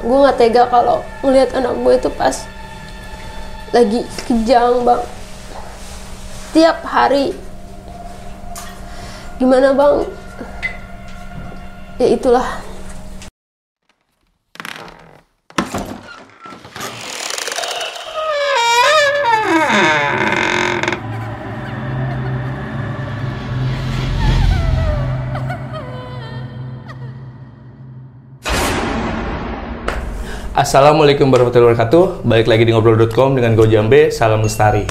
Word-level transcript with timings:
gue 0.00 0.16
nggak 0.22 0.38
tega 0.38 0.62
kalau 0.70 1.04
ngelihat 1.22 1.50
anak 1.54 1.74
gue 1.78 1.94
itu 1.98 2.10
pas 2.14 2.36
lagi 3.72 4.00
kejang 4.24 4.84
bang. 4.84 5.02
Tiap 6.56 6.80
hari. 6.88 7.36
Gimana 9.36 9.76
bang? 9.76 10.08
Ya 11.98 12.06
itulah 12.14 12.62
Assalamualaikum 30.58 31.30
warahmatullahi 31.30 31.70
wabarakatuh. 31.70 32.26
Balik 32.26 32.50
lagi 32.50 32.66
di 32.66 32.74
ngobrol.com 32.74 33.38
dengan 33.38 33.54
Gojambe, 33.54 34.10
salam 34.10 34.42
lestari. 34.42 34.82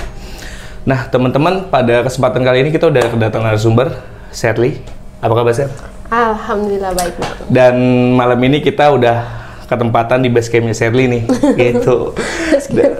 Nah, 0.87 1.11
teman-teman, 1.11 1.67
pada 1.67 2.07
kesempatan 2.07 2.39
kali 2.39 2.63
ini 2.63 2.71
kita 2.71 2.87
udah 2.87 3.11
kedatangan 3.11 3.51
narasumber, 3.51 3.99
Sherly. 4.31 4.79
Apa 5.19 5.35
kabar, 5.35 5.51
Sher? 5.51 5.67
alhamdulillah 6.07 6.95
baik 6.95 7.19
bang 7.19 7.35
Dan 7.51 7.75
malam 8.15 8.39
ini 8.47 8.63
kita 8.63 8.95
udah 8.95 9.27
ketempatan 9.67 10.23
di 10.23 10.31
base 10.31 10.47
campnya 10.47 10.71
Sherly 10.71 11.03
nih, 11.11 11.23
gitu. 11.59 12.15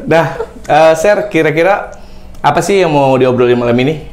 Nah, 0.04 0.35
uh, 0.68 0.91
Sher, 0.91 1.31
kira-kira 1.31 1.95
apa 2.43 2.59
sih 2.59 2.84
yang 2.84 2.91
mau 2.91 3.15
diobrolin 3.15 3.55
malam 3.55 3.79
ini? 3.79 4.04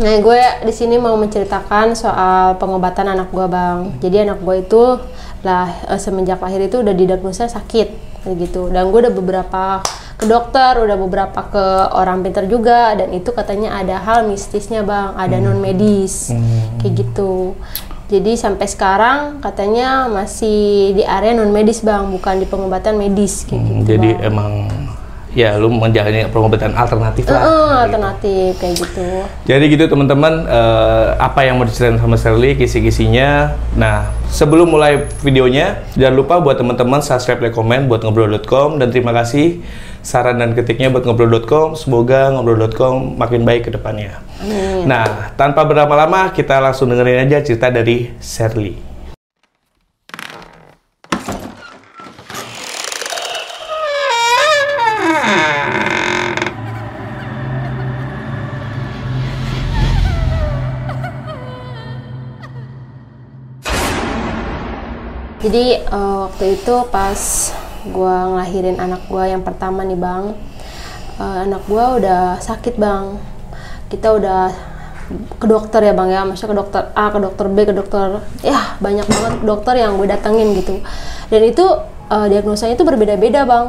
Nah, 0.00 0.16
gue 0.24 0.40
di 0.64 0.72
sini 0.72 0.96
mau 0.96 1.12
menceritakan 1.20 1.92
soal 1.92 2.56
pengobatan 2.56 3.12
anak 3.12 3.28
gue, 3.28 3.44
Bang. 3.44 4.00
Jadi 4.00 4.24
anak 4.24 4.40
gue 4.40 4.64
itu 4.64 4.96
lah 5.44 5.68
eh, 5.92 6.00
semenjak 6.00 6.40
lahir 6.40 6.64
itu 6.64 6.80
udah 6.80 6.96
didiagnosa 6.96 7.52
sakit 7.52 7.88
kayak 8.24 8.36
gitu. 8.48 8.72
Dan 8.72 8.88
gue 8.88 9.00
udah 9.04 9.12
beberapa 9.12 9.84
ke 10.16 10.24
dokter, 10.24 10.80
udah 10.80 10.96
beberapa 10.96 11.40
ke 11.52 11.64
orang 11.92 12.24
pintar 12.24 12.48
juga 12.48 12.96
dan 12.96 13.12
itu 13.12 13.28
katanya 13.32 13.76
ada 13.76 14.00
hal 14.00 14.24
mistisnya, 14.24 14.80
Bang. 14.88 15.20
Ada 15.20 15.36
non 15.36 15.60
medis. 15.60 16.32
Kayak 16.80 17.04
gitu. 17.04 17.52
Jadi 18.10 18.34
sampai 18.40 18.66
sekarang 18.66 19.38
katanya 19.38 20.08
masih 20.08 20.96
di 20.96 21.04
area 21.04 21.36
non 21.36 21.52
medis, 21.52 21.84
Bang, 21.84 22.08
bukan 22.08 22.40
di 22.40 22.48
pengobatan 22.48 22.96
medis 22.96 23.44
kayak 23.44 23.68
gitu. 23.68 23.76
Hmm, 23.76 23.84
Jadi 23.84 24.10
Bang. 24.16 24.28
emang 24.32 24.52
ya 25.30 25.54
lu 25.62 25.70
menjalani 25.70 26.26
pengobatan 26.30 26.74
alternatif 26.74 27.30
lah. 27.30 27.38
Eh, 27.38 27.46
gitu. 27.46 27.78
alternatif 27.86 28.48
kayak 28.58 28.74
gitu. 28.82 29.08
Jadi 29.46 29.64
gitu 29.70 29.84
teman-teman, 29.86 30.46
eh, 30.46 31.06
apa 31.18 31.46
yang 31.46 31.58
mau 31.58 31.66
diceritain 31.66 31.98
sama 32.02 32.18
Shirley, 32.18 32.58
kisi-kisinya. 32.58 33.54
Nah, 33.78 34.10
sebelum 34.26 34.74
mulai 34.74 35.06
videonya, 35.22 35.86
jangan 35.94 36.14
lupa 36.18 36.34
buat 36.42 36.58
teman-teman 36.58 36.98
subscribe, 36.98 37.38
like, 37.38 37.54
komen 37.54 37.86
buat 37.86 38.02
ngobrol.com 38.02 38.82
dan 38.82 38.90
terima 38.90 39.14
kasih 39.14 39.62
saran 40.02 40.40
dan 40.42 40.56
kritiknya 40.56 40.90
buat 40.90 41.06
ngobrol.com. 41.06 41.78
Semoga 41.78 42.34
ngobrol.com 42.34 43.14
makin 43.14 43.46
baik 43.46 43.70
ke 43.70 43.70
depannya. 43.70 44.18
Amin. 44.42 44.90
Nah, 44.90 45.30
tanpa 45.38 45.62
berlama-lama, 45.62 46.34
kita 46.34 46.58
langsung 46.58 46.90
dengerin 46.90 47.30
aja 47.30 47.38
cerita 47.46 47.70
dari 47.70 48.10
Shirley. 48.18 48.89
Jadi 65.40 65.80
eh, 65.80 66.16
waktu 66.28 66.60
itu 66.60 66.74
pas 66.92 67.20
gua 67.88 68.28
ngelahirin 68.36 68.76
anak 68.76 69.08
gua 69.08 69.24
yang 69.24 69.40
pertama 69.40 69.80
nih 69.88 69.96
bang, 69.96 70.36
eh, 71.16 71.38
anak 71.48 71.64
gua 71.64 71.96
udah 71.96 72.22
sakit 72.44 72.76
bang. 72.76 73.16
Kita 73.88 74.14
udah 74.20 74.52
ke 75.10 75.46
dokter 75.50 75.82
ya 75.82 75.96
bang 75.96 76.08
ya, 76.12 76.20
maksudnya 76.22 76.54
ke 76.54 76.58
dokter 76.60 76.82
A, 76.94 77.10
ke 77.10 77.18
dokter 77.18 77.46
B, 77.50 77.56
ke 77.66 77.74
dokter 77.74 78.22
ya 78.46 78.78
banyak 78.78 79.02
banget 79.10 79.34
dokter 79.42 79.74
yang 79.74 79.98
gue 79.98 80.06
datengin 80.06 80.54
gitu. 80.54 80.78
Dan 81.32 81.42
itu 81.42 81.66
eh, 82.12 82.26
diagnosanya 82.30 82.78
itu 82.78 82.84
berbeda-beda 82.84 83.42
bang. 83.48 83.66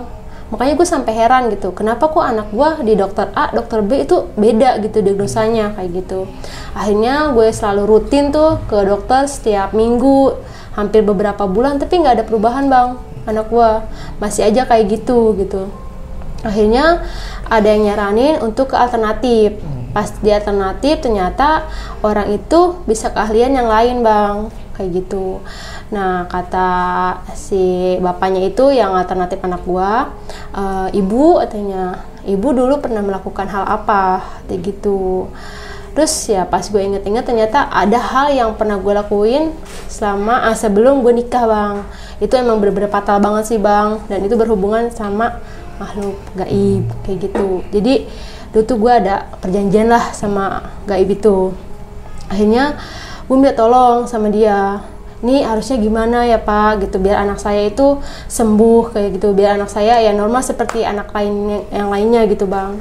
Makanya 0.52 0.76
gue 0.76 0.84
sampai 0.84 1.16
heran 1.16 1.48
gitu, 1.48 1.72
kenapa 1.72 2.12
kok 2.12 2.28
anak 2.28 2.52
gua 2.52 2.76
di 2.84 3.00
dokter 3.00 3.32
A, 3.32 3.56
dokter 3.56 3.80
B 3.80 4.04
itu 4.04 4.28
beda 4.36 4.84
gitu 4.84 5.00
diagnosanya 5.00 5.80
kayak 5.80 6.04
gitu. 6.04 6.28
Akhirnya 6.76 7.32
gue 7.32 7.48
selalu 7.56 7.88
rutin 7.88 8.36
tuh 8.36 8.60
ke 8.68 8.84
dokter 8.84 9.32
setiap 9.32 9.72
minggu, 9.72 10.36
hampir 10.76 11.04
beberapa 11.04 11.44
bulan 11.48 11.78
tapi 11.80 12.00
nggak 12.00 12.22
ada 12.22 12.26
perubahan 12.28 12.68
bang. 12.72 12.90
Anak 13.28 13.54
gua 13.54 13.86
masih 14.18 14.48
aja 14.48 14.66
kayak 14.66 15.02
gitu 15.02 15.38
gitu. 15.38 15.70
Akhirnya 16.42 17.06
ada 17.46 17.68
yang 17.70 17.86
nyaranin 17.86 18.42
untuk 18.42 18.74
ke 18.74 18.76
alternatif. 18.80 19.62
Pas 19.92 20.08
di 20.24 20.32
alternatif 20.32 21.04
ternyata 21.04 21.68
orang 22.02 22.32
itu 22.32 22.80
bisa 22.88 23.12
keahlian 23.12 23.54
yang 23.54 23.70
lain 23.70 24.02
bang. 24.02 24.50
Kayak 24.74 25.04
gitu. 25.06 25.44
Nah 25.94 26.26
kata 26.32 26.70
si 27.36 27.94
bapaknya 28.02 28.48
itu 28.48 28.72
yang 28.74 28.96
alternatif 28.96 29.38
anak 29.44 29.62
gua 29.68 30.10
"Eh, 30.56 30.98
ibu 30.98 31.38
katanya. 31.44 32.02
Ibu 32.22 32.54
dulu 32.54 32.78
pernah 32.82 33.02
melakukan 33.02 33.50
hal 33.50 33.66
apa? 33.66 34.22
Kayak 34.46 34.62
gitu 34.74 35.26
Terus 35.92 36.14
ya 36.32 36.48
pas 36.48 36.64
gue 36.64 36.80
inget-inget 36.80 37.28
ternyata 37.28 37.68
ada 37.68 38.00
hal 38.00 38.32
yang 38.32 38.50
pernah 38.56 38.80
gue 38.80 38.94
lakuin 38.96 39.52
selama 39.92 40.48
ah, 40.48 40.56
sebelum 40.56 41.04
gue 41.04 41.12
nikah 41.20 41.44
bang. 41.44 41.76
Itu 42.24 42.40
emang 42.40 42.64
bener-bener 42.64 42.88
fatal 42.88 43.20
banget 43.20 43.52
sih 43.52 43.60
bang. 43.60 44.00
Dan 44.08 44.24
itu 44.24 44.40
berhubungan 44.40 44.88
sama 44.96 45.44
makhluk 45.76 46.16
gaib 46.40 46.88
kayak 47.04 47.18
gitu. 47.28 47.66
Jadi 47.76 48.08
dulu 48.56 48.64
tuh 48.64 48.78
gue 48.80 48.92
ada 48.92 49.28
perjanjian 49.44 49.92
lah 49.92 50.16
sama 50.16 50.72
gaib 50.88 51.12
itu. 51.12 51.52
Akhirnya 52.32 52.80
gue 53.28 53.36
minta 53.36 53.60
tolong 53.60 54.08
sama 54.08 54.32
dia. 54.32 54.80
Ini 55.22 55.46
harusnya 55.46 55.78
gimana 55.78 56.26
ya 56.26 56.42
pak 56.42 56.82
gitu 56.82 56.98
biar 56.98 57.22
anak 57.22 57.38
saya 57.38 57.70
itu 57.70 58.02
sembuh 58.26 58.90
kayak 58.90 59.22
gitu 59.22 59.38
biar 59.38 59.54
anak 59.54 59.70
saya 59.70 60.02
ya 60.02 60.18
normal 60.18 60.42
seperti 60.42 60.82
anak 60.82 61.14
lain 61.14 61.62
yang 61.70 61.94
lainnya 61.94 62.26
gitu 62.26 62.50
bang. 62.50 62.80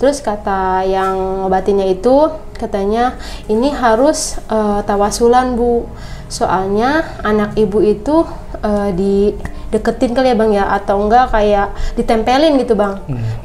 Terus 0.00 0.24
kata 0.24 0.80
yang 0.88 1.44
ngobatinnya 1.44 1.84
itu 1.84 2.32
katanya 2.56 3.20
ini 3.52 3.68
harus 3.68 4.40
eh, 4.48 4.80
tawasulan 4.88 5.60
bu, 5.60 5.84
soalnya 6.32 7.04
anak 7.20 7.52
ibu 7.60 7.84
itu 7.84 8.24
eh, 8.64 8.90
dideketin 8.96 10.16
kali 10.16 10.32
ya 10.32 10.36
bang 10.40 10.50
ya 10.56 10.64
atau 10.72 11.04
enggak 11.04 11.36
kayak 11.36 11.76
ditempelin 12.00 12.56
gitu 12.64 12.72
bang, 12.80 12.96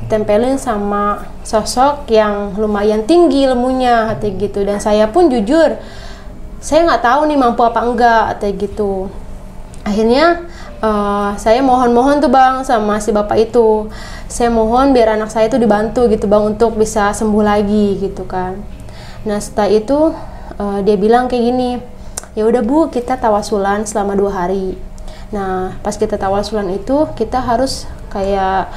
ditempelin 0.07 0.55
sama 0.55 1.27
sosok 1.43 2.07
yang 2.07 2.55
lumayan 2.55 3.03
tinggi 3.03 3.43
ilmunya 3.43 4.15
hati 4.15 4.31
gitu. 4.39 4.63
Dan 4.63 4.79
saya 4.79 5.11
pun 5.11 5.27
jujur 5.27 5.75
saya 6.63 6.87
nggak 6.87 7.03
tahu 7.03 7.27
nih 7.27 7.37
mampu 7.37 7.61
apa 7.67 7.83
enggak 7.83 8.39
kayak 8.39 8.55
gitu. 8.63 9.11
Akhirnya 9.85 10.47
eh, 10.81 11.31
saya 11.37 11.59
mohon-mohon 11.61 12.19
tuh 12.23 12.31
bang 12.31 12.63
sama 12.63 12.99
si 12.99 13.11
bapak 13.15 13.51
itu. 13.51 13.87
Saya 14.27 14.49
mohon 14.51 14.91
biar 14.91 15.15
anak 15.15 15.31
saya 15.31 15.47
itu 15.47 15.59
dibantu 15.59 16.07
gitu 16.11 16.25
bang 16.25 16.43
untuk 16.43 16.75
bisa 16.79 17.11
sembuh 17.11 17.43
lagi 17.43 17.99
gitu 17.99 18.23
kan. 18.27 18.59
Nah 19.27 19.37
setelah 19.39 19.69
itu 19.71 20.11
eh, 20.59 20.79
dia 20.83 20.95
bilang 20.99 21.27
kayak 21.31 21.43
gini 21.43 21.71
ya 22.35 22.43
udah 22.43 22.61
bu 22.67 22.91
kita 22.91 23.15
tawasulan 23.15 23.87
selama 23.87 24.15
dua 24.15 24.31
hari. 24.45 24.75
Nah 25.31 25.79
pas 25.79 25.95
kita 25.95 26.19
tawasulan 26.19 26.67
itu 26.71 27.07
kita 27.15 27.39
harus 27.39 27.87
kayak 28.11 28.71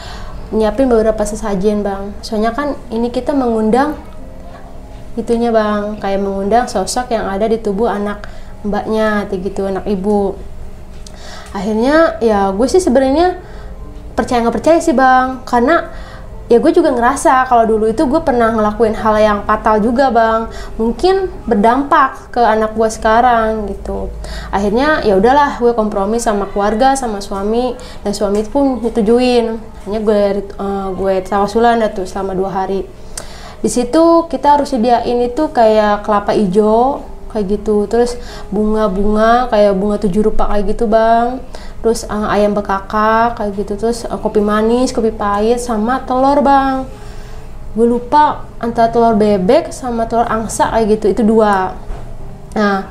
nyiapin 0.55 0.89
beberapa 0.89 1.23
sesajen 1.27 1.83
bang. 1.85 2.15
Soalnya 2.25 2.55
kan 2.55 2.79
ini 2.89 3.13
kita 3.13 3.35
mengundang 3.37 3.99
itunya 5.19 5.51
bang 5.51 5.99
kayak 5.99 6.23
mengundang 6.23 6.71
sosok 6.71 7.11
yang 7.11 7.27
ada 7.27 7.51
di 7.51 7.59
tubuh 7.59 7.91
anak 7.91 8.23
mbaknya 8.63 9.27
gitu 9.31 9.67
anak 9.67 9.87
ibu 9.87 10.39
akhirnya 11.59 12.23
ya 12.23 12.55
gue 12.55 12.67
sih 12.71 12.79
sebenarnya 12.79 13.35
percaya 14.15 14.47
nggak 14.47 14.57
percaya 14.57 14.79
sih 14.79 14.95
bang. 14.95 15.43
Karena 15.43 15.91
ya 16.49 16.57
gue 16.63 16.73
juga 16.73 16.95
ngerasa 16.95 17.45
kalau 17.45 17.69
dulu 17.69 17.91
itu 17.91 18.09
gue 18.09 18.23
pernah 18.25 18.55
ngelakuin 18.55 18.95
hal 18.95 19.15
yang 19.19 19.39
fatal 19.43 19.83
juga 19.83 20.15
bang. 20.15 20.47
Mungkin 20.79 21.27
berdampak 21.51 22.31
ke 22.31 22.39
anak 22.39 22.79
gue 22.79 22.89
sekarang 22.89 23.67
gitu. 23.75 24.11
Akhirnya 24.55 25.03
ya 25.03 25.19
udahlah 25.19 25.59
gue 25.59 25.75
kompromi 25.75 26.23
sama 26.23 26.47
keluarga 26.51 26.95
sama 26.95 27.19
suami 27.19 27.75
dan 28.07 28.15
suami 28.15 28.47
pun 28.47 28.79
nyetujuin 28.79 29.59
hanya 29.87 29.99
gue 29.99 30.23
eh, 30.47 30.89
gue 30.95 31.15
tawasulan 31.27 31.83
tuh 31.91 32.07
selama 32.07 32.39
dua 32.39 32.51
hari. 32.55 32.87
Di 33.59 33.67
situ 33.67 34.31
kita 34.31 34.55
harus 34.55 34.71
sediain 34.71 35.19
itu 35.19 35.51
kayak 35.51 36.07
kelapa 36.07 36.31
hijau 36.31 37.03
kayak 37.31 37.61
gitu. 37.61 37.85
Terus 37.87 38.17
bunga-bunga 38.53 39.49
kayak 39.53 39.73
bunga 39.77 39.97
tujuh 40.01 40.23
rupa 40.27 40.49
kayak 40.51 40.77
gitu 40.77 40.85
bang. 40.89 41.41
Terus 41.81 42.05
eh, 42.09 42.35
ayam 42.35 42.53
bekakak 42.57 43.39
kayak 43.39 43.53
gitu. 43.57 43.73
Terus 43.79 44.09
eh, 44.09 44.19
kopi 44.19 44.41
manis 44.41 44.91
kopi 44.91 45.13
pahit 45.13 45.63
sama 45.63 46.03
telur 46.05 46.41
bang. 46.41 46.89
Gue 47.77 47.87
lupa 47.87 48.49
antara 48.59 48.91
telur 48.91 49.15
bebek 49.15 49.71
sama 49.71 50.09
telur 50.09 50.27
angsa 50.27 50.73
kayak 50.73 50.99
gitu. 50.99 51.07
Itu 51.13 51.23
dua. 51.23 51.77
Nah 52.57 52.89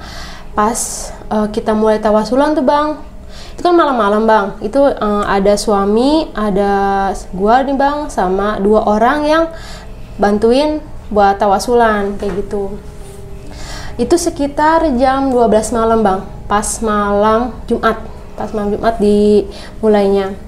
pas 0.53 0.79
eh, 1.11 1.47
kita 1.51 1.75
mulai 1.75 1.97
tawasulan 1.97 2.53
tuh 2.53 2.65
bang. 2.65 2.97
Itu 3.57 3.65
kan 3.65 3.73
malam-malam 3.73 4.29
bang. 4.29 4.47
Itu 4.61 4.85
uh, 4.85 5.25
ada 5.25 5.57
suami 5.57 6.29
ada 6.37 7.09
gua 7.33 7.65
nih 7.65 7.73
bang 7.73 8.05
sama 8.05 8.61
dua 8.61 8.85
orang 8.85 9.25
yang 9.25 9.43
bantuin 10.21 10.77
buat 11.09 11.39
tawasulan 11.39 12.19
kayak 12.19 12.45
gitu 12.45 12.77
itu 13.97 14.15
sekitar 14.15 14.85
jam 15.01 15.33
12 15.33 15.73
malam 15.73 15.99
bang. 16.05 16.19
Pas 16.45 16.67
malam 16.85 17.53
Jumat. 17.65 17.97
Pas 18.37 18.49
malam 18.53 18.77
Jumat 18.77 19.01
di 19.01 19.45
mulainya 19.81 20.47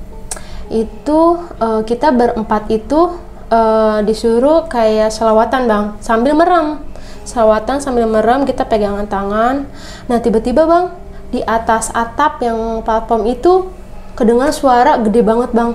itu 0.70 1.20
uh, 1.58 1.82
kita 1.82 2.14
berempat 2.14 2.70
itu 2.70 3.18
uh, 3.50 4.00
disuruh 4.06 4.70
kayak 4.70 5.10
selawatan 5.10 5.66
bang. 5.66 5.86
Sambil 6.00 6.38
merem. 6.38 6.86
Selawatan 7.26 7.82
sambil 7.82 8.06
merem 8.06 8.46
kita 8.46 8.66
pegangan 8.66 9.06
tangan. 9.10 9.66
Nah 10.06 10.18
tiba-tiba 10.22 10.66
bang 10.66 10.86
di 11.30 11.42
atas 11.46 11.94
atap 11.94 12.42
yang 12.42 12.82
platform 12.82 13.30
itu 13.30 13.70
kedengar 14.14 14.54
suara 14.54 14.98
gede 15.02 15.26
banget 15.26 15.54
bang. 15.54 15.74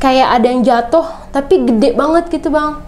Kayak 0.00 0.28
ada 0.40 0.46
yang 0.48 0.60
jatuh 0.64 1.06
tapi 1.32 1.64
gede 1.64 1.92
banget 1.92 2.28
gitu 2.32 2.48
bang. 2.48 2.80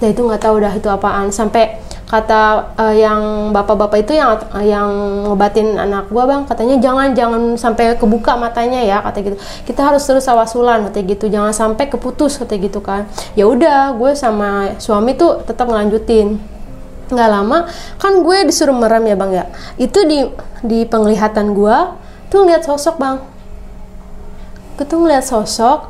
Nah 0.00 0.08
itu 0.08 0.20
nggak 0.20 0.40
tahu 0.40 0.56
dah 0.60 0.72
itu 0.76 0.88
apaan. 0.88 1.32
Sampai 1.32 1.80
kata 2.12 2.76
uh, 2.76 2.92
yang 2.92 3.50
bapak-bapak 3.56 4.04
itu 4.04 4.12
yang 4.12 4.36
yang 4.60 4.88
ngobatin 5.24 5.80
anak 5.80 6.12
gua 6.12 6.28
bang 6.28 6.44
katanya 6.44 6.76
jangan 6.76 7.16
jangan 7.16 7.42
sampai 7.56 7.96
kebuka 7.96 8.36
matanya 8.36 8.84
ya 8.84 9.00
kata 9.00 9.18
gitu. 9.24 9.36
Kita 9.64 9.80
harus 9.80 10.04
terus 10.04 10.28
awasulan 10.28 10.84
kata 10.92 11.00
gitu. 11.08 11.32
Jangan 11.32 11.56
sampai 11.56 11.88
keputus 11.88 12.36
kata 12.36 12.60
gitu 12.60 12.84
kan. 12.84 13.08
Ya 13.32 13.48
udah 13.48 13.96
gue 13.96 14.12
sama 14.12 14.76
suami 14.76 15.16
tuh 15.16 15.40
tetap 15.48 15.72
ngelanjutin. 15.72 16.36
Nggak 17.08 17.28
lama 17.32 17.64
kan 17.96 18.20
gue 18.20 18.36
disuruh 18.44 18.76
merem 18.76 19.08
ya 19.08 19.16
bang 19.16 19.30
ya? 19.32 19.44
Itu 19.80 20.04
di 20.04 20.28
di 20.60 20.84
penglihatan 20.84 21.56
gue 21.56 21.76
tuh 22.28 22.44
ngeliat 22.44 22.68
sosok 22.68 23.00
bang. 23.00 23.24
Gue 24.76 24.84
tuh 24.84 25.00
ngeliat 25.00 25.24
sosok 25.24 25.88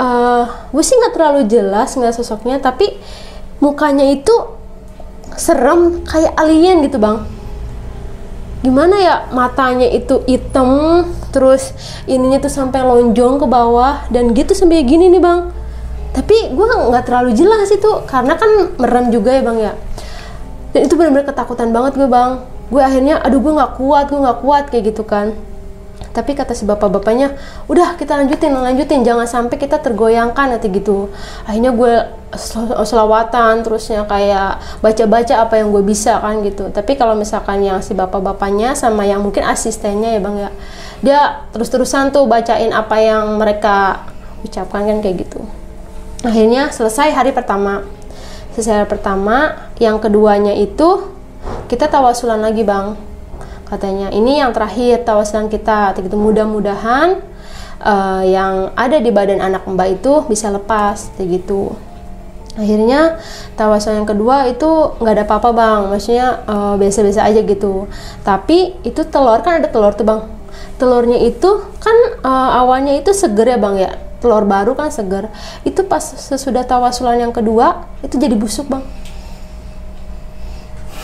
uh, 0.00 0.44
gue 0.72 0.80
sih 0.80 0.96
nggak 0.96 1.12
terlalu 1.12 1.44
jelas 1.44 1.92
ngeliat 1.92 2.16
sosoknya 2.16 2.56
tapi 2.62 2.96
mukanya 3.60 4.08
itu 4.08 4.32
serem 5.38 6.02
kayak 6.04 6.34
alien 6.36 6.82
gitu 6.84 6.98
bang. 6.98 7.24
Gimana 8.60 8.98
ya 8.98 9.14
matanya 9.30 9.86
itu 9.86 10.26
hitam 10.26 11.06
terus 11.30 11.72
ininya 12.10 12.42
tuh 12.42 12.50
sampai 12.50 12.82
lonjong 12.82 13.38
ke 13.38 13.46
bawah 13.46 14.04
dan 14.10 14.34
gitu 14.34 14.52
sampai 14.52 14.82
gini 14.82 15.06
nih 15.08 15.22
bang. 15.22 15.54
Tapi 16.12 16.52
gue 16.52 16.66
nggak 16.66 17.06
terlalu 17.06 17.38
jelas 17.38 17.70
itu 17.70 17.88
karena 18.10 18.34
kan 18.34 18.74
merem 18.76 19.14
juga 19.14 19.38
ya 19.38 19.42
bang 19.46 19.58
ya. 19.62 19.72
Dan 20.74 20.80
itu 20.84 20.98
benar-benar 20.98 21.30
ketakutan 21.30 21.70
banget 21.70 21.94
gue 21.96 22.08
bang. 22.10 22.42
Gue 22.68 22.82
akhirnya 22.84 23.22
aduh 23.22 23.40
gue 23.40 23.52
nggak 23.54 23.78
kuat 23.78 24.10
gue 24.10 24.20
nggak 24.20 24.38
kuat 24.44 24.64
kayak 24.68 24.92
gitu 24.92 25.06
kan 25.06 25.32
tapi 26.18 26.34
kata 26.34 26.54
si 26.54 26.66
bapak-bapaknya 26.66 27.34
udah 27.70 27.94
kita 27.94 28.18
lanjutin 28.18 28.54
lanjutin. 28.54 29.06
Jangan 29.06 29.26
sampai 29.26 29.56
kita 29.58 29.78
tergoyangkan 29.78 30.56
nanti 30.56 30.70
gitu. 30.70 31.10
Akhirnya 31.46 31.70
gue 31.74 31.94
sel 32.34 32.70
selawatan 32.74 33.62
terusnya 33.62 34.02
kayak 34.04 34.82
baca-baca 34.82 35.46
apa 35.46 35.62
yang 35.62 35.70
gue 35.70 35.82
bisa 35.86 36.18
kan 36.18 36.42
gitu. 36.42 36.70
Tapi 36.74 36.98
kalau 36.98 37.14
misalkan 37.14 37.62
yang 37.62 37.82
si 37.82 37.94
bapak-bapaknya 37.94 38.74
sama 38.74 39.06
yang 39.06 39.22
mungkin 39.22 39.46
asistennya 39.46 40.18
ya 40.18 40.20
bang 40.22 40.36
ya 40.38 40.50
dia 40.98 41.20
terus-terusan 41.54 42.10
tuh 42.10 42.26
bacain 42.26 42.74
apa 42.74 42.98
yang 42.98 43.38
mereka 43.38 44.06
ucapkan 44.42 44.90
kan 44.90 44.98
kayak 44.98 45.22
gitu. 45.28 45.46
Akhirnya 46.26 46.74
selesai 46.74 47.14
hari 47.14 47.30
pertama. 47.30 47.86
Selesai 48.58 48.82
hari 48.82 48.88
pertama 48.90 49.70
yang 49.78 50.02
keduanya 50.02 50.50
itu 50.50 51.14
kita 51.70 51.86
tawasulan 51.86 52.42
lagi 52.42 52.66
bang 52.66 53.07
katanya 53.68 54.08
ini 54.10 54.40
yang 54.40 54.50
terakhir 54.56 55.04
tawasulan 55.04 55.52
kita. 55.52 55.94
Gitu. 55.94 56.16
Mudah-mudahan 56.16 57.20
uh, 57.84 58.22
yang 58.24 58.72
ada 58.74 58.98
di 58.98 59.12
badan 59.12 59.44
anak 59.44 59.68
mbak 59.68 60.00
itu 60.00 60.24
bisa 60.26 60.48
lepas. 60.48 61.12
Gitu. 61.20 61.76
Akhirnya 62.58 63.22
tawasul 63.54 63.94
yang 64.02 64.08
kedua 64.08 64.50
itu 64.50 64.66
nggak 64.98 65.14
ada 65.14 65.24
apa-apa 65.28 65.48
bang. 65.54 65.80
Maksudnya 65.94 66.42
uh, 66.48 66.74
biasa-biasa 66.74 67.22
aja 67.28 67.40
gitu. 67.44 67.86
Tapi 68.26 68.74
itu 68.82 69.06
telur 69.06 69.38
kan 69.46 69.62
ada 69.62 69.70
telur 69.70 69.94
tuh 69.94 70.08
bang. 70.08 70.20
Telurnya 70.80 71.22
itu 71.22 71.62
kan 71.78 71.96
uh, 72.26 72.58
awalnya 72.58 72.98
itu 72.98 73.14
seger 73.14 73.54
ya 73.54 73.58
bang 73.60 73.74
ya. 73.78 73.92
Telur 74.18 74.42
baru 74.42 74.74
kan 74.74 74.90
seger. 74.90 75.30
Itu 75.62 75.86
pas 75.86 76.02
sesudah 76.02 76.66
tawasulan 76.66 77.22
yang 77.22 77.30
kedua 77.30 77.86
itu 78.02 78.18
jadi 78.18 78.34
busuk 78.34 78.66
bang 78.66 78.82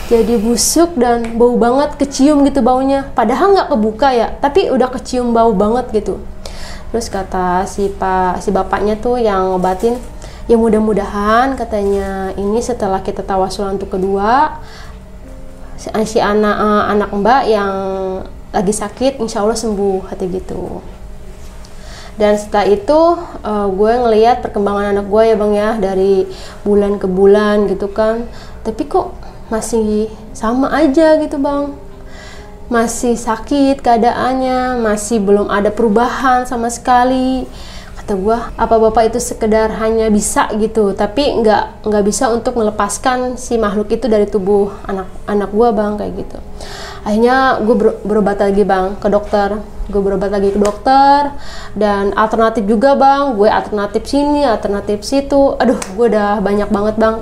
jadi 0.05 0.37
busuk 0.37 0.93
dan 1.01 1.37
bau 1.37 1.57
banget 1.57 1.97
kecium 1.97 2.45
gitu 2.45 2.61
baunya. 2.61 3.09
Padahal 3.17 3.57
nggak 3.57 3.69
kebuka 3.73 4.09
ya 4.13 4.27
tapi 4.37 4.69
udah 4.69 4.89
kecium 4.93 5.33
bau 5.33 5.51
banget 5.53 5.89
gitu. 5.93 6.21
Terus 6.93 7.09
kata 7.09 7.65
si 7.65 7.89
pak 7.89 8.39
si 8.39 8.53
bapaknya 8.53 8.95
tuh 9.01 9.17
yang 9.17 9.51
ngobatin 9.51 9.97
ya 10.45 10.55
mudah-mudahan 10.61 11.57
katanya 11.57 12.31
ini 12.37 12.61
setelah 12.61 13.01
kita 13.01 13.25
tawasulan 13.25 13.81
untuk 13.81 13.97
kedua 13.97 14.61
si, 15.75 15.89
si 16.05 16.19
anak 16.21 16.55
uh, 16.55 16.85
anak 16.85 17.09
mbak 17.09 17.41
yang 17.49 17.73
lagi 18.53 18.71
sakit 18.71 19.19
insya 19.19 19.41
Allah 19.41 19.57
sembuh 19.57 20.07
hati 20.07 20.29
gitu. 20.29 20.79
Dan 22.15 22.39
setelah 22.39 22.71
itu 22.71 22.99
uh, 23.43 23.67
gue 23.67 23.91
ngelihat 23.91 24.39
perkembangan 24.39 24.95
anak 24.95 25.11
gue 25.11 25.23
ya 25.27 25.35
bang 25.35 25.51
ya 25.51 25.69
dari 25.75 26.23
bulan 26.63 26.95
ke 26.95 27.11
bulan 27.11 27.67
gitu 27.67 27.91
kan. 27.91 28.23
Tapi 28.63 28.87
kok 28.87 29.24
masih 29.49 30.09
sama 30.33 30.73
aja 30.73 31.17
gitu 31.21 31.37
bang. 31.37 31.73
Masih 32.65 33.13
sakit 33.13 33.77
keadaannya 33.85 34.81
masih 34.81 35.21
belum 35.21 35.53
ada 35.53 35.69
perubahan 35.69 36.49
sama 36.49 36.73
sekali. 36.73 37.45
Kata 37.93 38.13
gue 38.17 38.37
apa 38.37 38.75
bapak 38.77 39.13
itu 39.13 39.19
sekedar 39.21 39.69
hanya 39.81 40.09
bisa 40.13 40.49
gitu 40.61 40.93
tapi 40.93 41.41
nggak 41.41 41.89
nggak 41.89 42.03
bisa 42.05 42.29
untuk 42.29 42.57
melepaskan 42.57 43.33
si 43.37 43.57
makhluk 43.57 43.89
itu 43.89 44.05
dari 44.05 44.29
tubuh 44.29 44.69
anak 44.85 45.09
anak 45.25 45.49
gue 45.53 45.69
bang 45.73 45.93
kayak 45.97 46.13
gitu. 46.25 46.37
Akhirnya 47.05 47.61
gue 47.61 47.75
ber, 47.77 47.89
berobat 48.01 48.41
lagi 48.41 48.65
bang 48.65 48.97
ke 48.97 49.07
dokter. 49.09 49.61
Gue 49.85 50.01
berobat 50.01 50.33
lagi 50.33 50.49
ke 50.49 50.57
dokter 50.57 51.37
dan 51.77 52.17
alternatif 52.17 52.65
juga 52.65 52.97
bang 52.97 53.37
gue 53.37 53.45
alternatif 53.45 54.09
sini 54.09 54.41
alternatif 54.41 55.05
situ. 55.05 55.53
Aduh 55.61 55.77
gue 55.77 56.05
udah 56.09 56.41
banyak 56.41 56.69
banget 56.73 56.97
bang. 56.97 57.15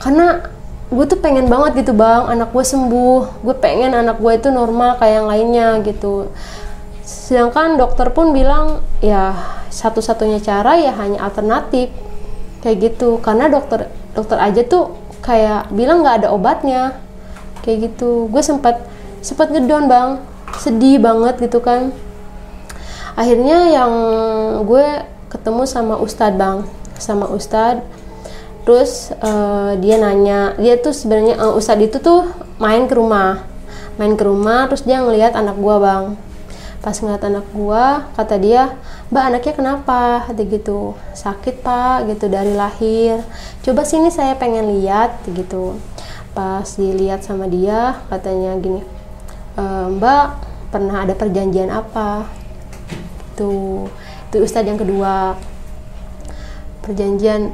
Karena 0.00 0.51
gue 0.92 1.04
tuh 1.08 1.18
pengen 1.18 1.48
banget 1.48 1.82
gitu 1.82 1.96
bang. 1.96 2.28
Anak 2.28 2.52
gue 2.52 2.60
sembuh. 2.60 3.40
Gue 3.40 3.56
pengen 3.56 3.96
anak 3.96 4.20
gue 4.20 4.32
itu 4.36 4.52
normal 4.52 5.00
kayak 5.00 5.24
yang 5.24 5.28
lainnya 5.28 5.68
gitu. 5.88 6.28
Sedangkan 7.02 7.80
dokter 7.80 8.12
pun 8.12 8.36
bilang 8.36 8.84
ya 9.00 9.32
satu-satunya 9.72 10.38
cara 10.44 10.76
ya 10.76 10.92
hanya 11.00 11.24
alternatif. 11.24 11.88
Kayak 12.60 12.92
gitu. 12.92 13.18
Karena 13.24 13.48
dokter 13.48 13.88
dokter 14.12 14.36
aja 14.36 14.60
tuh 14.68 14.92
kayak 15.24 15.72
bilang 15.72 16.04
nggak 16.04 16.22
ada 16.22 16.28
obatnya. 16.30 17.00
Kayak 17.64 17.92
gitu. 17.92 18.28
Gue 18.28 18.44
sempat 18.44 18.84
sempat 19.24 19.48
ngedon 19.48 19.88
bang. 19.88 20.20
Sedih 20.60 21.00
banget 21.00 21.40
gitu 21.40 21.64
kan. 21.64 21.96
Akhirnya 23.16 23.72
yang 23.72 23.92
gue 24.68 25.08
ketemu 25.32 25.64
sama 25.64 25.96
ustadz 25.96 26.36
bang. 26.36 26.68
Sama 27.00 27.26
ustadz 27.32 28.01
terus 28.62 29.10
uh, 29.18 29.74
dia 29.78 29.98
nanya 29.98 30.54
dia 30.58 30.78
tuh 30.78 30.94
sebenarnya 30.94 31.38
uh, 31.38 31.58
ustadz 31.58 31.86
itu 31.86 31.98
tuh 31.98 32.30
main 32.62 32.86
ke 32.86 32.94
rumah. 32.94 33.42
Main 34.00 34.16
ke 34.16 34.24
rumah 34.24 34.70
terus 34.70 34.86
dia 34.86 35.02
ngelihat 35.02 35.34
anak 35.34 35.58
gua 35.58 35.76
bang. 35.82 36.04
Pas 36.82 36.98
ngeliat 36.98 37.22
anak 37.22 37.46
gua 37.54 38.10
kata 38.18 38.38
dia 38.38 38.74
mbak 39.10 39.24
anaknya 39.28 39.54
kenapa? 39.54 40.02
Gitu 40.34 40.94
sakit 41.14 41.62
pak 41.62 42.10
gitu 42.10 42.26
dari 42.30 42.54
lahir. 42.54 43.22
Coba 43.62 43.86
sini 43.86 44.10
saya 44.10 44.34
pengen 44.38 44.70
lihat 44.80 45.22
gitu. 45.30 45.78
Pas 46.32 46.64
dilihat 46.64 47.20
sama 47.22 47.44
dia 47.44 48.00
katanya 48.08 48.56
gini 48.56 48.80
e, 49.56 49.64
mbak 49.92 50.26
pernah 50.72 51.04
ada 51.04 51.12
perjanjian 51.12 51.68
apa? 51.68 52.24
Itu 53.34 53.84
itu 54.32 54.36
ustadz 54.40 54.68
yang 54.68 54.80
kedua. 54.80 55.36
Perjanjian 56.82 57.52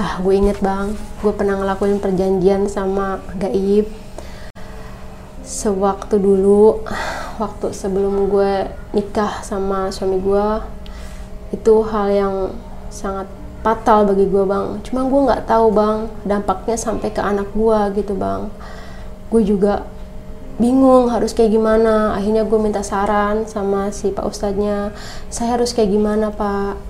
ah 0.00 0.16
gue 0.24 0.32
inget 0.32 0.56
bang. 0.64 0.96
Gue 1.20 1.32
pernah 1.36 1.60
ngelakuin 1.60 2.00
perjanjian 2.00 2.64
sama 2.72 3.20
gaib 3.36 3.84
sewaktu 5.44 6.16
dulu. 6.16 6.80
Waktu 7.36 7.76
sebelum 7.76 8.32
gue 8.32 8.72
nikah 8.96 9.44
sama 9.44 9.92
suami 9.92 10.16
gue 10.16 10.48
itu 11.52 11.74
hal 11.84 12.08
yang 12.08 12.34
sangat 12.88 13.28
fatal 13.60 14.08
bagi 14.08 14.24
gue 14.24 14.44
bang. 14.48 14.80
Cuma 14.88 15.04
gue 15.04 15.20
nggak 15.28 15.44
tahu 15.44 15.68
bang 15.68 16.08
dampaknya 16.24 16.80
sampai 16.80 17.12
ke 17.12 17.20
anak 17.20 17.52
gue 17.52 18.00
gitu 18.00 18.16
bang. 18.16 18.48
Gue 19.28 19.44
juga 19.44 19.84
bingung 20.56 21.12
harus 21.12 21.36
kayak 21.36 21.52
gimana. 21.52 22.16
Akhirnya 22.16 22.48
gue 22.48 22.56
minta 22.56 22.80
saran 22.80 23.44
sama 23.44 23.92
si 23.92 24.16
pak 24.16 24.24
ustadznya 24.24 24.96
saya 25.28 25.60
harus 25.60 25.76
kayak 25.76 25.92
gimana 25.92 26.32
pak 26.32 26.88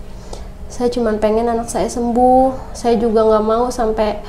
saya 0.71 0.87
cuma 0.89 1.11
pengen 1.19 1.51
anak 1.51 1.67
saya 1.67 1.91
sembuh. 1.91 2.73
Saya 2.73 2.95
juga 2.95 3.27
nggak 3.27 3.45
mau 3.45 3.69
sampai 3.75 4.23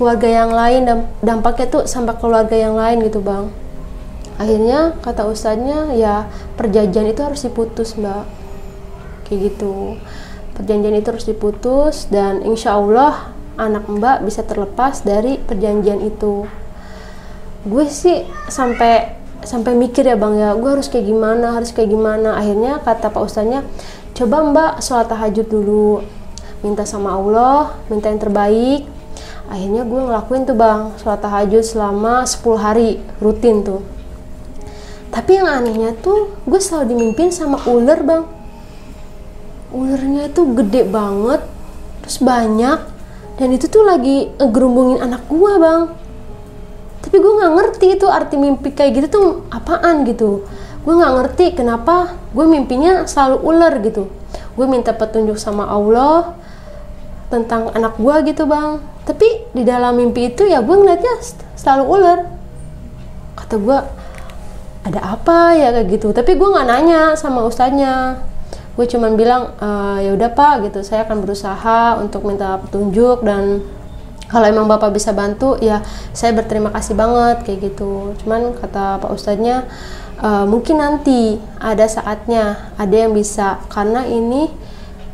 keluarga 0.00 0.24
yang 0.24 0.56
lain 0.56 0.88
dampaknya 1.20 1.68
tuh 1.68 1.84
sampai 1.84 2.16
keluarga 2.16 2.56
yang 2.56 2.72
lain 2.72 3.04
gitu 3.04 3.20
bang. 3.20 3.52
Akhirnya 4.40 4.96
kata 5.04 5.28
ustadznya 5.28 5.92
ya 5.92 6.24
perjanjian 6.56 7.12
itu 7.12 7.20
harus 7.20 7.44
diputus 7.44 7.92
mbak. 8.00 8.24
Kayak 9.28 9.52
gitu. 9.52 10.00
Perjanjian 10.56 10.96
itu 10.96 11.08
harus 11.12 11.28
diputus 11.28 12.08
dan 12.08 12.40
insya 12.40 12.80
Allah 12.80 13.36
anak 13.60 13.84
mbak 13.84 14.24
bisa 14.24 14.40
terlepas 14.40 15.04
dari 15.04 15.36
perjanjian 15.36 16.00
itu. 16.00 16.48
Gue 17.68 17.84
sih 17.92 18.24
sampai 18.48 19.20
sampai 19.44 19.72
mikir 19.76 20.04
ya 20.04 20.16
bang 20.16 20.36
ya 20.36 20.52
gue 20.56 20.68
harus 20.68 20.88
kayak 20.88 21.04
gimana 21.04 21.52
harus 21.52 21.76
kayak 21.76 21.92
gimana. 21.92 22.40
Akhirnya 22.40 22.80
kata 22.80 23.12
pak 23.12 23.20
ustadznya 23.20 23.60
coba 24.14 24.36
mbak 24.46 24.72
sholat 24.82 25.06
tahajud 25.08 25.46
dulu. 25.46 26.04
Minta 26.60 26.84
sama 26.84 27.16
Allah 27.16 27.74
minta 27.88 28.12
yang 28.12 28.20
terbaik. 28.20 28.84
Akhirnya 29.50 29.82
gue 29.82 30.00
ngelakuin 30.06 30.46
tuh 30.46 30.54
bang 30.54 30.94
sholat 31.00 31.20
tahajud 31.24 31.64
selama 31.64 32.22
10 32.22 32.38
hari 32.60 33.02
rutin 33.18 33.66
tuh. 33.66 33.82
Tapi 35.10 35.42
yang 35.42 35.50
anehnya 35.50 35.96
tuh 35.98 36.30
gue 36.46 36.60
selalu 36.62 36.94
dimimpin 36.94 37.34
sama 37.34 37.58
ular 37.66 38.00
bang. 38.06 38.24
Ularnya 39.74 40.30
tuh 40.30 40.54
gede 40.54 40.86
banget 40.86 41.42
terus 42.06 42.18
banyak 42.22 42.78
dan 43.40 43.48
itu 43.50 43.66
tuh 43.66 43.82
lagi 43.82 44.30
ngegerumbungin 44.38 45.02
anak 45.02 45.26
gue 45.26 45.52
bang. 45.58 45.82
Tapi 47.00 47.16
gue 47.16 47.32
nggak 47.40 47.52
ngerti 47.56 47.86
itu 47.96 48.06
arti 48.06 48.36
mimpi 48.36 48.70
kayak 48.70 48.92
gitu 49.00 49.06
tuh 49.10 49.26
apaan 49.50 50.04
gitu 50.04 50.44
gue 50.80 50.94
nggak 50.96 51.12
ngerti 51.20 51.46
kenapa 51.60 52.16
gue 52.32 52.46
mimpinya 52.48 53.04
selalu 53.04 53.36
ular 53.44 53.74
gitu. 53.84 54.08
Gue 54.56 54.66
minta 54.66 54.96
petunjuk 54.96 55.36
sama 55.36 55.68
Allah 55.68 56.36
tentang 57.30 57.70
anak 57.76 58.00
gue 58.00 58.32
gitu 58.32 58.48
bang. 58.48 58.80
Tapi 59.04 59.52
di 59.52 59.62
dalam 59.62 59.96
mimpi 59.96 60.32
itu 60.32 60.44
ya 60.48 60.64
gue 60.64 60.76
ngeliatnya 60.76 61.14
selalu 61.54 61.84
ular. 61.84 62.18
Kata 63.36 63.54
gue 63.60 63.78
ada 64.88 65.00
apa 65.04 65.54
ya? 65.54 65.68
Kayak 65.76 65.86
gitu. 66.00 66.08
Tapi 66.16 66.32
gue 66.34 66.48
nggak 66.48 66.66
nanya 66.66 67.02
sama 67.14 67.44
ustadznya. 67.44 68.20
Gue 68.74 68.88
cuman 68.88 69.12
bilang 69.14 69.52
e, 69.60 69.68
ya 70.08 70.10
udah 70.16 70.30
pak 70.32 70.70
gitu. 70.70 70.80
Saya 70.80 71.04
akan 71.04 71.20
berusaha 71.20 72.00
untuk 72.00 72.24
minta 72.24 72.56
petunjuk 72.56 73.20
dan 73.20 73.60
kalau 74.30 74.46
emang 74.46 74.70
bapak 74.70 74.94
bisa 74.94 75.10
bantu 75.10 75.58
ya 75.58 75.82
saya 76.14 76.30
berterima 76.30 76.70
kasih 76.70 76.94
banget 76.94 77.42
kayak 77.44 77.58
gitu. 77.72 78.14
Cuman 78.22 78.56
kata 78.56 79.02
pak 79.02 79.10
ustadznya 79.10 79.66
e, 80.20 80.30
mungkin 80.46 80.78
nanti 80.78 81.40
ada 81.58 81.88
saatnya 81.88 82.72
ada 82.76 82.94
yang 82.94 83.16
bisa. 83.16 83.58
Karena 83.72 84.04
ini 84.04 84.52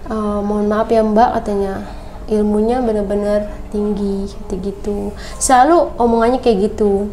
e, 0.06 0.16
mohon 0.42 0.66
maaf 0.66 0.90
ya 0.90 1.06
mbak 1.06 1.40
katanya 1.40 1.86
ilmunya 2.26 2.82
benar-benar 2.82 3.54
tinggi 3.70 4.26
gitu 4.26 4.54
gitu 4.58 4.98
selalu 5.38 5.94
omongannya 5.94 6.42
kayak 6.42 6.74
gitu. 6.74 7.10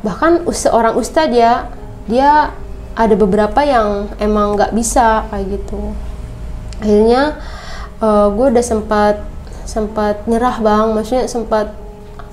Bahkan 0.00 0.48
seorang 0.48 0.96
ustadz 0.96 1.36
ya 1.36 1.68
dia 2.08 2.56
ada 2.98 3.14
beberapa 3.14 3.60
yang 3.62 4.10
emang 4.18 4.56
nggak 4.58 4.74
bisa 4.74 5.28
kayak 5.30 5.60
gitu. 5.60 5.94
Akhirnya 6.80 7.38
uh, 8.02 8.26
gue 8.32 8.46
udah 8.56 8.64
sempat 8.64 9.22
sempat 9.68 10.24
nyerah 10.24 10.58
bang. 10.58 10.86
Maksudnya 10.96 11.28
sempat 11.28 11.76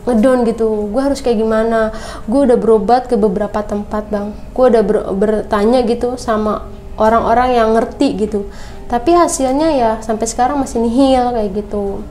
ngedon 0.06 0.46
gitu. 0.46 0.90
Gue 0.94 1.02
harus 1.02 1.20
kayak 1.20 1.42
gimana? 1.42 1.92
Gue 2.30 2.46
udah 2.46 2.58
berobat 2.58 3.10
ke 3.10 3.18
beberapa 3.18 3.62
tempat 3.66 4.08
bang. 4.10 4.32
Gue 4.54 4.66
udah 4.72 4.84
ber, 4.86 4.98
bertanya 5.18 5.82
gitu 5.84 6.16
sama 6.16 6.70
orang-orang 6.96 7.58
yang 7.58 7.74
ngerti 7.76 8.16
gitu. 8.16 8.48
Tapi 8.86 9.18
hasilnya 9.18 9.74
ya 9.74 9.92
sampai 10.06 10.30
sekarang 10.30 10.62
masih 10.62 10.80
nihil 10.86 11.34
kayak 11.34 11.52
gitu. 11.58 12.06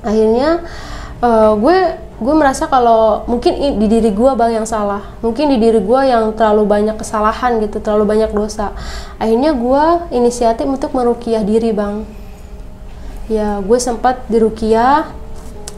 Akhirnya 0.00 0.64
uh, 1.20 1.52
gue 1.60 1.78
gue 2.20 2.34
merasa 2.36 2.68
kalau 2.68 3.24
mungkin 3.24 3.80
di 3.80 3.86
diri 3.88 4.10
gue 4.12 4.30
bang 4.32 4.60
yang 4.60 4.66
salah. 4.68 5.12
Mungkin 5.20 5.52
di 5.52 5.56
diri 5.60 5.80
gue 5.80 6.00
yang 6.08 6.32
terlalu 6.32 6.64
banyak 6.68 6.96
kesalahan 6.96 7.60
gitu 7.60 7.84
terlalu 7.84 8.16
banyak 8.16 8.32
dosa. 8.32 8.72
Akhirnya 9.20 9.52
gue 9.52 9.84
inisiatif 10.16 10.64
untuk 10.64 10.96
merukiah 10.96 11.44
diri 11.44 11.72
bang. 11.76 12.04
Ya 13.28 13.60
gue 13.60 13.78
sempat 13.78 14.26
dirukiah 14.26 15.19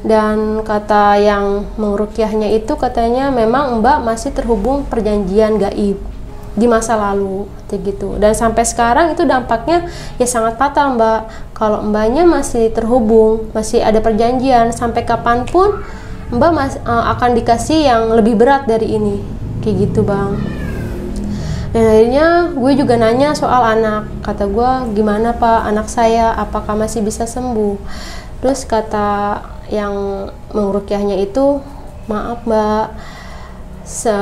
dan 0.03 0.67
kata 0.67 1.19
yang 1.19 1.67
merukiahnya 1.79 2.51
itu 2.55 2.75
katanya 2.75 3.31
memang 3.31 3.79
mbak 3.79 4.03
masih 4.03 4.35
terhubung 4.35 4.83
perjanjian 4.87 5.59
gaib 5.59 5.99
di 6.53 6.67
masa 6.69 6.99
lalu 6.99 7.49
gitu. 7.73 8.21
Dan 8.21 8.37
sampai 8.37 8.69
sekarang 8.69 9.17
itu 9.17 9.25
dampaknya 9.25 9.89
ya 10.21 10.29
sangat 10.29 10.61
fatal 10.61 11.01
mbak. 11.01 11.25
Kalau 11.57 11.81
mbaknya 11.81 12.29
masih 12.29 12.69
terhubung 12.69 13.49
masih 13.57 13.81
ada 13.81 14.05
perjanjian 14.05 14.69
sampai 14.77 15.09
kapan 15.09 15.49
pun 15.49 15.81
Mbak 16.33 16.53
mas, 16.57 16.81
uh, 16.89 17.13
akan 17.13 17.37
dikasih 17.37 17.93
yang 17.93 18.09
lebih 18.17 18.41
berat 18.41 18.65
dari 18.65 18.97
ini. 18.97 19.21
Kayak 19.61 19.77
gitu 19.85 20.01
bang. 20.01 20.41
Dan 21.77 21.85
akhirnya 21.85 22.29
gue 22.57 22.73
juga 22.73 22.97
nanya 22.97 23.37
soal 23.37 23.61
anak. 23.61 24.09
Kata 24.25 24.49
gue 24.49 24.97
gimana 24.97 25.37
pak? 25.37 25.69
Anak 25.69 25.93
saya 25.93 26.33
apakah 26.33 26.73
masih 26.73 27.05
bisa 27.05 27.29
sembuh? 27.29 27.77
Terus 28.41 28.65
kata 28.65 29.41
yang 29.73 30.29
mengurukiahnya 30.53 31.17
itu 31.25 31.65
maaf 32.05 32.45
mbak. 32.45 32.93
Se 33.83 34.13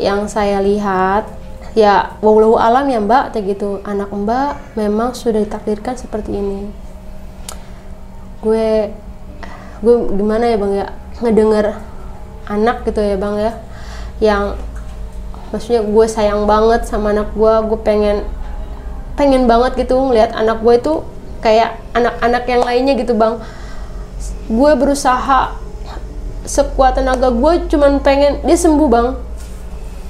yang 0.00 0.26
saya 0.26 0.58
lihat 0.64 1.28
ya 1.76 2.16
walau 2.24 2.56
alam 2.56 2.88
ya 2.88 2.98
mbak 3.04 3.36
kayak 3.36 3.54
gitu. 3.54 3.84
Anak 3.84 4.08
mbak 4.08 4.56
memang 4.80 5.12
sudah 5.12 5.44
ditakdirkan 5.44 6.00
seperti 6.00 6.32
ini. 6.40 6.72
Gue 8.40 8.88
gue 9.84 9.96
gimana 10.16 10.48
ya 10.48 10.56
bang 10.56 10.72
ya? 10.72 10.86
Ngedenger 11.20 11.76
anak 12.48 12.88
gitu 12.88 13.04
ya 13.04 13.20
bang 13.20 13.34
ya? 13.36 13.52
Yang 14.24 14.44
maksudnya 15.52 15.84
gue 15.84 16.06
sayang 16.08 16.48
banget 16.48 16.88
sama 16.88 17.12
anak 17.12 17.28
gue. 17.36 17.54
Gue 17.68 17.78
pengen 17.84 18.24
pengen 19.20 19.44
banget 19.46 19.84
gitu 19.84 20.00
ngeliat 20.00 20.34
anak 20.34 20.64
gue 20.64 20.74
itu 20.74 20.94
kayak 21.44 21.76
anak-anak 21.92 22.48
yang 22.48 22.62
lainnya 22.64 22.94
gitu 22.98 23.14
bang 23.14 23.38
gue 24.44 24.72
berusaha 24.76 25.56
sekuat 26.44 27.00
tenaga 27.00 27.32
gue 27.32 27.52
cuman 27.72 28.04
pengen 28.04 28.44
dia 28.44 28.56
sembuh 28.56 28.88
bang. 28.88 29.08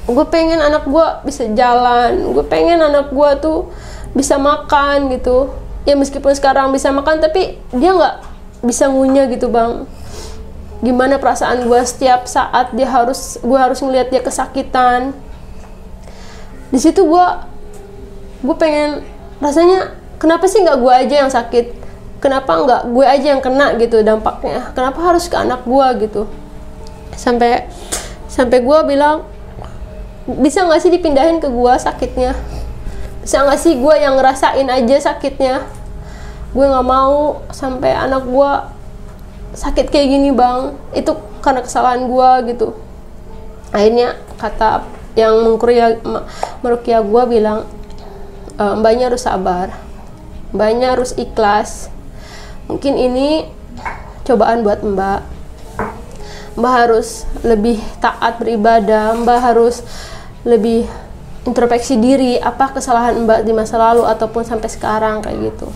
Gue 0.04 0.26
pengen 0.28 0.60
anak 0.60 0.84
gue 0.84 1.06
bisa 1.24 1.48
jalan 1.54 2.34
gue 2.34 2.44
pengen 2.44 2.82
anak 2.82 3.14
gue 3.14 3.30
tuh 3.38 3.70
bisa 4.12 4.34
makan 4.36 5.14
gitu. 5.14 5.54
Ya 5.86 5.94
meskipun 5.94 6.34
sekarang 6.34 6.74
bisa 6.74 6.90
makan 6.90 7.22
tapi 7.22 7.62
dia 7.70 7.94
nggak 7.94 8.16
bisa 8.66 8.90
ngunyah 8.90 9.30
gitu 9.30 9.46
bang. 9.46 9.86
Gimana 10.82 11.22
perasaan 11.22 11.64
gue 11.64 11.80
setiap 11.86 12.26
saat 12.26 12.74
dia 12.74 12.90
harus 12.90 13.38
gue 13.38 13.58
harus 13.58 13.78
ngeliat 13.78 14.10
dia 14.10 14.20
kesakitan. 14.20 15.14
Di 16.74 16.82
situ 16.82 17.06
gue 17.06 17.26
gue 18.42 18.56
pengen 18.58 19.06
rasanya 19.38 19.94
kenapa 20.18 20.50
sih 20.50 20.58
nggak 20.58 20.78
gue 20.82 20.92
aja 20.92 21.14
yang 21.22 21.30
sakit 21.30 21.83
kenapa 22.24 22.56
nggak 22.56 22.82
gue 22.88 23.04
aja 23.04 23.26
yang 23.36 23.44
kena 23.44 23.76
gitu 23.76 24.00
dampaknya? 24.00 24.72
Kenapa 24.72 25.12
harus 25.12 25.28
ke 25.28 25.36
anak 25.36 25.68
gue 25.68 26.08
gitu? 26.08 26.24
Sampai 27.12 27.68
sampai 28.32 28.64
gue 28.64 28.78
bilang 28.88 29.28
bisa 30.40 30.64
nggak 30.64 30.80
sih 30.80 30.88
dipindahin 30.88 31.36
ke 31.36 31.52
gue 31.52 31.72
sakitnya? 31.76 32.32
Bisa 33.20 33.44
nggak 33.44 33.60
sih 33.60 33.76
gue 33.76 33.94
yang 34.00 34.16
ngerasain 34.16 34.64
aja 34.64 34.96
sakitnya? 35.12 35.68
Gue 36.56 36.64
nggak 36.64 36.88
mau 36.88 37.44
sampai 37.52 37.92
anak 37.92 38.24
gue 38.24 38.50
sakit 39.52 39.92
kayak 39.92 40.08
gini 40.08 40.32
bang. 40.32 40.72
Itu 40.96 41.20
karena 41.44 41.60
kesalahan 41.60 42.08
gue 42.08 42.56
gitu. 42.56 42.72
Akhirnya 43.68 44.16
kata 44.40 44.88
yang 45.12 45.44
mengkuria 45.44 46.00
merukia 46.64 47.04
gue 47.04 47.22
bilang 47.28 47.68
e, 48.56 48.64
mbaknya 48.80 49.12
harus 49.12 49.28
sabar. 49.28 49.76
Mbaknya 50.56 50.96
harus 50.96 51.12
ikhlas 51.20 51.93
mungkin 52.68 52.96
ini 52.96 53.48
cobaan 54.24 54.64
buat 54.64 54.80
mbak. 54.80 55.20
Mbak 56.54 56.72
harus 56.72 57.28
lebih 57.42 57.82
taat 57.98 58.38
beribadah 58.38 59.18
mbak 59.18 59.38
harus 59.42 59.82
lebih 60.46 60.86
introspeksi 61.44 61.98
diri 62.00 62.40
apa 62.40 62.72
kesalahan 62.72 63.26
mbak 63.26 63.44
di 63.44 63.52
masa 63.52 63.76
lalu 63.76 64.06
ataupun 64.06 64.46
sampai 64.46 64.70
sekarang 64.70 65.20
kayak 65.20 65.52
gitu. 65.52 65.68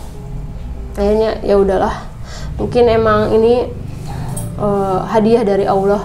Akhirnya 0.97 1.37
ya 1.45 1.55
udahlah. 1.59 2.09
Mungkin 2.57 2.89
emang 2.89 3.31
ini 3.35 3.69
uh, 4.59 5.05
hadiah 5.07 5.45
dari 5.45 5.69
Allah. 5.69 6.03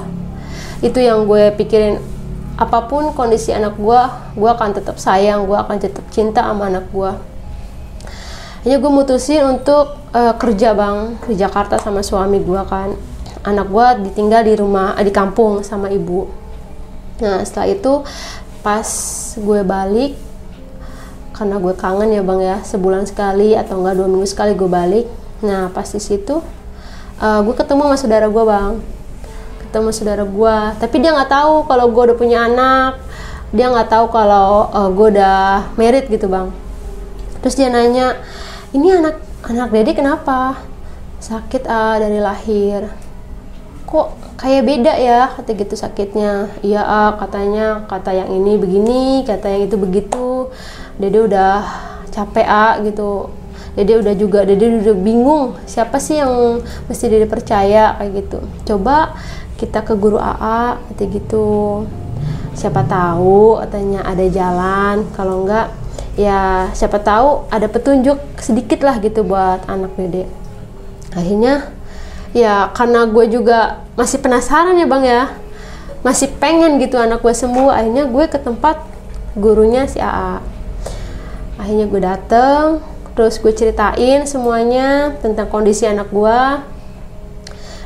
Itu 0.85 1.01
yang 1.01 1.25
gue 1.25 1.55
pikirin. 1.57 1.99
Apa 2.55 2.87
pun 2.87 3.11
kondisi 3.17 3.51
anak 3.51 3.75
gue 3.75 4.01
gue 4.39 4.51
akan 4.51 4.71
tetap 4.79 4.95
sayang 5.03 5.43
gue 5.51 5.59
akan 5.59 5.75
tetap 5.83 6.07
cinta 6.15 6.47
sama 6.47 6.71
anak 6.71 6.87
gue 6.95 7.34
hanya 8.65 8.81
gue 8.81 8.89
mutusin 8.89 9.45
untuk 9.45 10.01
uh, 10.17 10.33
kerja 10.41 10.73
bang 10.73 11.21
di 11.29 11.37
Jakarta 11.37 11.77
sama 11.77 12.01
suami 12.01 12.41
gue 12.41 12.63
kan. 12.65 12.97
Anak 13.45 13.69
gue 13.69 14.09
ditinggal 14.09 14.41
di 14.41 14.57
rumah 14.57 14.97
di 15.05 15.13
kampung 15.13 15.61
sama 15.61 15.93
ibu. 15.93 16.25
Nah 17.21 17.45
setelah 17.45 17.69
itu 17.69 18.01
pas 18.65 18.89
gue 19.37 19.61
balik 19.61 20.17
karena 21.37 21.61
gue 21.61 21.75
kangen 21.77 22.09
ya 22.09 22.25
bang 22.25 22.41
ya 22.41 22.57
sebulan 22.65 23.05
sekali 23.05 23.53
atau 23.53 23.85
enggak 23.85 24.01
dua 24.01 24.09
minggu 24.09 24.25
sekali 24.25 24.57
gue 24.57 24.65
balik. 24.65 25.07
Nah 25.45 25.69
pas 25.69 25.85
di 25.85 26.01
situ 26.01 26.41
uh, 27.21 27.41
gue 27.45 27.55
ketemu 27.61 27.85
sama 27.85 27.97
saudara 28.01 28.27
gue 28.33 28.45
bang. 28.49 28.73
Ketemu 29.61 29.89
saudara 29.93 30.25
gue 30.25 30.57
tapi 30.81 31.05
dia 31.05 31.13
nggak 31.13 31.29
tahu 31.29 31.69
kalau 31.69 31.93
gue 31.93 32.03
udah 32.09 32.17
punya 32.17 32.49
anak. 32.49 32.97
Dia 33.53 33.69
nggak 33.69 33.93
tahu 33.93 34.09
kalau 34.09 34.73
uh, 34.73 34.89
gue 34.89 35.21
udah 35.21 35.69
merit 35.77 36.09
gitu 36.09 36.33
bang. 36.33 36.49
Terus 37.45 37.61
dia 37.61 37.69
nanya 37.69 38.17
ini 38.75 38.91
anak 38.91 39.23
anak 39.47 39.71
dede 39.71 39.95
kenapa? 39.95 40.59
Sakit 41.23 41.71
ah 41.71 41.95
dari 42.03 42.19
lahir. 42.19 42.91
Kok 43.87 44.35
kayak 44.35 44.67
beda 44.67 44.99
ya? 44.99 45.31
Kata 45.31 45.55
gitu 45.55 45.79
sakitnya. 45.79 46.51
Iya 46.59 46.83
ah 46.83 47.15
katanya 47.15 47.87
kata 47.87 48.11
yang 48.11 48.35
ini 48.35 48.59
begini 48.59 49.23
kata 49.23 49.47
yang 49.47 49.71
itu 49.71 49.79
begitu. 49.79 50.51
Dede 50.99 51.23
udah 51.23 51.63
capek 52.11 52.47
ah 52.51 52.75
gitu. 52.83 53.31
Dede 53.79 54.03
udah 54.03 54.15
juga 54.19 54.43
dede 54.43 54.83
udah 54.83 54.97
bingung 54.99 55.55
siapa 55.71 56.03
sih 56.03 56.19
yang 56.19 56.59
mesti 56.91 57.07
dede 57.07 57.31
percaya 57.31 57.95
kayak 57.95 58.27
gitu. 58.27 58.43
Coba 58.67 59.15
kita 59.55 59.87
ke 59.87 59.95
guru 59.95 60.19
AA 60.19 60.83
kata 60.91 61.03
gitu. 61.15 61.47
Siapa 62.59 62.83
tahu 62.91 63.63
katanya 63.63 64.03
ada 64.03 64.27
jalan 64.27 65.07
kalau 65.15 65.47
enggak 65.47 65.71
ya 66.15 66.71
siapa 66.75 67.03
tahu 67.03 67.51
ada 67.51 67.67
petunjuk 67.67 68.19
sedikit 68.39 68.87
lah 68.87 68.99
gitu 69.03 69.27
buat 69.27 69.67
anak 69.67 69.99
dede. 69.99 70.31
Akhirnya 71.15 71.71
ya 72.35 72.71
karena 72.75 73.07
gue 73.07 73.25
juga 73.31 73.83
masih 73.99 74.19
penasaran 74.23 74.79
ya 74.79 74.87
bang 74.87 75.05
ya. 75.05 75.23
Masih 76.05 76.29
pengen 76.37 76.77
gitu 76.79 77.01
anak 77.01 77.25
gue 77.25 77.33
sembuh 77.33 77.73
akhirnya 77.73 78.05
gue 78.07 78.25
ke 78.29 78.39
tempat 78.39 78.83
gurunya 79.35 79.89
si 79.91 79.99
AA 79.99 80.39
akhirnya 81.55 81.87
gue 81.91 82.01
dateng 82.03 82.67
terus 83.15 83.39
gue 83.39 83.51
ceritain 83.55 84.27
semuanya 84.27 85.15
tentang 85.23 85.47
kondisi 85.49 85.87
anak 85.87 86.11
gue. 86.11 86.41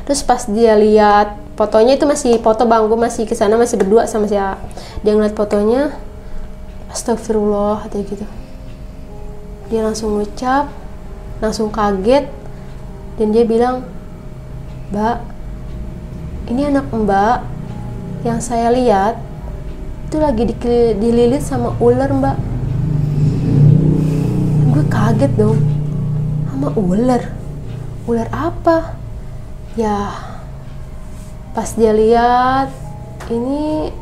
Terus 0.09 0.25
pas 0.25 0.41
dia 0.49 0.73
lihat 0.73 1.37
fotonya 1.53 1.99
itu 1.99 2.09
masih 2.09 2.41
foto 2.41 2.65
bang 2.65 2.87
gue 2.87 2.99
masih 2.99 3.23
ke 3.29 3.37
sana 3.37 3.59
masih 3.59 3.77
berdua 3.77 4.09
sama 4.09 4.25
si 4.25 4.35
AA 4.35 4.57
dia 5.03 5.11
ngeliat 5.15 5.35
fotonya 5.35 5.91
astagfirullah 6.89 7.85
katanya 7.85 8.05
gitu. 8.09 8.25
Dia 9.69 9.85
langsung 9.85 10.17
ngucap 10.17 10.69
langsung 11.39 11.71
kaget 11.71 12.27
dan 13.15 13.27
dia 13.31 13.47
bilang 13.47 13.87
mbak 14.91 15.23
ini 16.51 16.67
anak 16.67 16.89
mbak 16.91 17.45
yang 18.27 18.43
saya 18.43 18.73
lihat 18.73 19.15
itu 20.09 20.17
lagi 20.17 20.49
dililit 20.97 21.45
sama 21.45 21.77
ular 21.77 22.09
mbak. 22.09 22.37
Gue 24.73 24.83
kaget 24.89 25.31
dong. 25.37 25.61
Sama 26.49 26.73
ular? 26.73 27.21
Ular 28.09 28.27
apa? 28.33 28.97
Ya 29.77 30.11
pas 31.53 31.69
dia 31.77 31.93
lihat 31.93 32.73
ini 33.29 33.93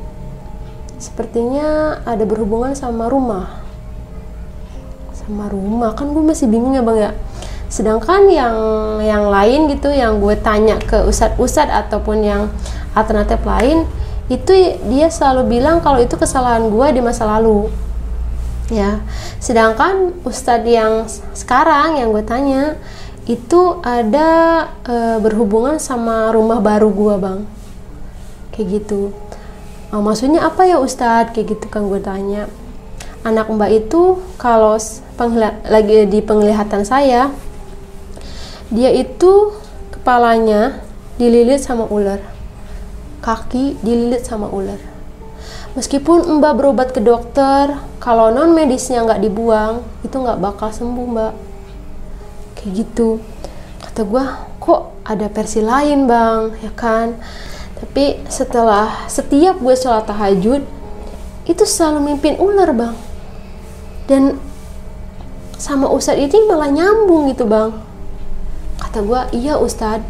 sepertinya 0.97 2.01
ada 2.03 2.25
berhubungan 2.25 2.73
sama 2.73 3.05
rumah. 3.09 3.61
Sama 5.13 5.49
rumah? 5.49 5.93
Kan 5.93 6.13
gue 6.13 6.23
masih 6.25 6.49
bingung 6.49 6.73
ya 6.73 6.81
bang 6.81 6.99
ya. 6.99 7.11
Sedangkan 7.69 8.31
yang 8.31 8.57
yang 9.03 9.29
lain 9.29 9.69
gitu 9.69 9.93
yang 9.93 10.17
gue 10.23 10.33
tanya 10.39 10.81
ke 10.81 11.05
ustadz-ustadz 11.05 11.87
ataupun 11.87 12.25
yang 12.25 12.41
alternatif 12.97 13.43
lain 13.45 13.85
itu 14.27 14.51
dia 14.91 15.07
selalu 15.07 15.59
bilang 15.59 15.79
kalau 15.79 16.01
itu 16.01 16.17
kesalahan 16.19 16.67
gue 16.67 16.87
di 16.97 17.01
masa 17.03 17.27
lalu. 17.27 17.69
Ya. 18.73 18.99
Sedangkan 19.39 20.17
ustadz 20.25 20.67
yang 20.67 21.05
sekarang 21.37 22.01
yang 22.01 22.09
gue 22.11 22.23
tanya 22.25 22.75
itu 23.27 23.83
ada 23.83 24.63
e, 24.87 25.19
berhubungan 25.19 25.77
sama 25.77 26.31
rumah 26.31 26.63
baru 26.63 26.89
gue 26.89 27.15
bang. 27.19 27.39
Kayak 28.55 28.67
gitu 28.81 29.11
oh, 29.94 30.01
maksudnya 30.03 30.44
apa 30.44 30.67
ya 30.67 30.77
ustadz? 30.82 31.32
Kayak 31.32 31.58
gitu 31.58 31.65
kan 31.72 31.88
gue 31.88 32.01
tanya. 32.03 32.51
Anak 33.24 33.51
mbak 33.51 33.72
itu 33.74 34.24
kalau 34.39 34.79
lagi 35.67 36.08
di 36.08 36.20
penglihatan 36.24 36.88
saya 36.88 37.34
dia 38.67 38.91
itu 38.91 39.56
kepalanya 39.91 40.84
dililit 41.15 41.63
sama 41.63 41.88
ular. 41.88 42.19
Kaki 43.23 43.80
dililit 43.84 44.23
sama 44.23 44.47
ular. 44.52 44.80
Meskipun 45.76 46.39
mbak 46.39 46.54
berobat 46.56 46.89
ke 46.95 47.00
dokter 47.04 47.80
kalau 48.00 48.32
non 48.32 48.56
medisnya 48.56 49.04
nggak 49.04 49.23
dibuang 49.23 49.84
itu 50.04 50.15
nggak 50.15 50.39
bakal 50.39 50.71
sembuh 50.71 51.08
mbak. 51.08 51.34
Kayak 52.60 52.71
gitu. 52.84 53.19
Kata 53.84 54.02
gue 54.04 54.23
kok 54.60 54.82
ada 55.08 55.28
versi 55.32 55.60
lain 55.63 56.08
bang? 56.08 56.56
Ya 56.60 56.71
kan 56.76 57.19
tapi 57.77 58.17
setelah 58.25 59.05
setiap 59.05 59.61
gue 59.61 59.75
sholat 59.77 60.09
tahajud 60.09 60.61
itu 61.47 61.63
selalu 61.63 62.13
mimpin 62.13 62.35
ular 62.41 62.73
bang. 62.73 62.95
Dan 64.09 64.41
sama 65.57 65.89
ustadz 65.89 66.21
ini 66.21 66.45
malah 66.49 66.69
nyambung 66.69 67.29
gitu 67.29 67.45
bang. 67.45 67.73
Kata 68.81 69.01
gue 69.01 69.21
iya 69.37 69.57
ustadz 69.57 70.05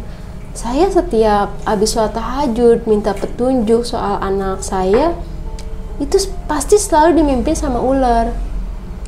saya 0.58 0.90
setiap 0.90 1.54
habis 1.62 1.94
sholat 1.94 2.16
tahajud 2.16 2.82
minta 2.90 3.14
petunjuk 3.14 3.86
soal 3.86 4.18
anak 4.18 4.58
saya 4.58 5.14
itu 6.02 6.18
pasti 6.50 6.74
selalu 6.80 7.22
dimimpin 7.22 7.54
sama 7.54 7.78
ular. 7.78 8.34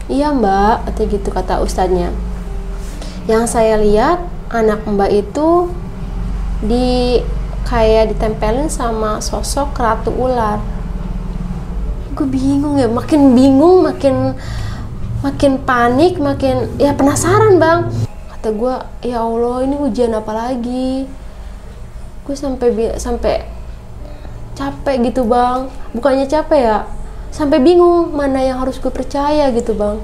Iya 0.07 0.31
mbak 0.31 0.91
atau 0.91 1.03
gitu 1.11 1.31
kata 1.31 1.59
ustadznya. 1.63 2.15
Yang 3.27 3.45
saya 3.51 3.79
lihat 3.79 4.23
anak 4.51 4.83
mbak 4.87 5.11
itu 5.11 5.71
di 6.67 7.19
kayak 7.67 8.15
ditempelin 8.15 8.69
sama 8.71 9.19
sosok 9.19 9.77
ratu 9.77 10.13
ular. 10.15 10.61
Gue 12.15 12.27
bingung 12.27 12.77
ya 12.77 12.89
makin 12.91 13.33
bingung 13.33 13.87
makin 13.87 14.37
makin 15.21 15.61
panik 15.63 16.17
makin 16.17 16.69
ya 16.81 16.97
penasaran 16.97 17.61
bang. 17.61 17.89
Kata 18.37 18.49
gue 18.53 18.75
ya 19.05 19.21
Allah 19.25 19.65
ini 19.65 19.77
ujian 19.77 20.17
apa 20.17 20.33
lagi? 20.33 21.05
Gue 22.25 22.35
sampai 22.37 22.97
sampai 22.97 23.45
capek 24.57 25.13
gitu 25.13 25.25
bang. 25.27 25.69
Bukannya 25.93 26.25
capek 26.29 26.61
ya 26.61 26.79
sampai 27.31 27.63
bingung 27.63 28.11
mana 28.11 28.43
yang 28.43 28.59
harus 28.59 28.77
gue 28.83 28.91
percaya 28.91 29.49
gitu 29.55 29.73
bang. 29.77 30.03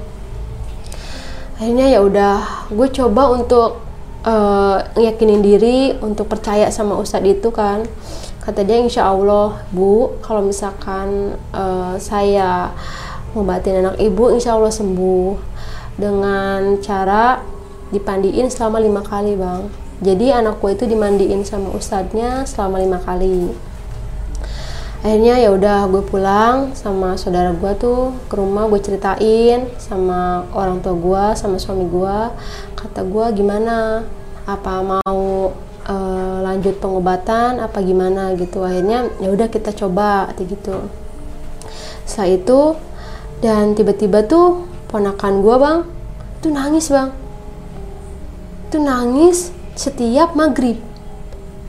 Akhirnya 1.57 1.89
ya 1.89 1.99
udah 2.05 2.69
gue 2.69 2.87
coba 2.93 3.33
untuk 3.33 3.86
uh, 4.23 4.81
ngeyakinin 4.95 5.41
diri 5.43 5.93
untuk 6.01 6.31
percaya 6.31 6.71
sama 6.71 6.95
ustadz 6.97 7.27
itu 7.27 7.49
kan. 7.53 7.85
Kata 8.41 8.63
dia 8.63 8.79
insya 8.79 9.11
Allah 9.11 9.59
bu 9.75 10.15
kalau 10.23 10.39
misalkan 10.45 11.35
uh, 11.51 11.99
saya 11.99 12.71
ngobatin 13.35 13.83
anak 13.83 13.99
ibu 13.99 14.31
insya 14.31 14.55
Allah 14.55 14.71
sembuh. 14.71 15.35
Dengan 15.97 16.77
cara 16.79 17.41
dipandiin 17.89 18.47
selama 18.53 18.77
lima 18.77 19.01
kali 19.01 19.33
bang. 19.33 19.65
Jadi 19.97 20.29
anakku 20.29 20.69
itu 20.69 20.85
dimandiin 20.85 21.41
sama 21.41 21.73
ustadznya 21.73 22.45
selama 22.45 22.77
lima 22.77 23.01
kali 23.01 23.49
akhirnya 25.05 25.37
ya 25.37 25.53
udah 25.53 25.85
gue 25.93 26.03
pulang 26.03 26.73
sama 26.73 27.13
saudara 27.21 27.53
gue 27.53 27.71
tuh 27.77 28.17
ke 28.27 28.33
rumah 28.33 28.65
gue 28.65 28.81
ceritain 28.81 29.69
sama 29.77 30.49
orang 30.57 30.81
tua 30.81 30.97
gue 30.97 31.23
sama 31.37 31.61
suami 31.61 31.85
gue 31.85 32.17
kata 32.77 33.01
gue 33.05 33.25
gimana? 33.37 34.05
Apa 34.47 34.79
mau 34.79 35.51
uh, 35.89 36.37
lanjut 36.45 36.77
pengobatan? 36.79 37.59
Apa 37.59 37.81
gimana? 37.81 38.31
Gitu. 38.37 38.61
Akhirnya 38.61 39.09
ya 39.19 39.33
udah 39.33 39.47
kita 39.49 39.73
coba 39.73 40.31
gitu. 40.37 40.87
Setelah 42.07 42.29
itu 42.31 42.59
dan 43.43 43.77
tiba-tiba 43.77 44.25
tuh 44.25 44.65
ponakan 44.89 45.43
gue 45.43 45.55
bang 45.59 45.79
tuh 46.39 46.51
nangis 46.53 46.87
bang. 46.89 47.11
Itu 48.69 48.77
nangis 48.79 49.51
setiap 49.75 50.33
maghrib. 50.33 50.79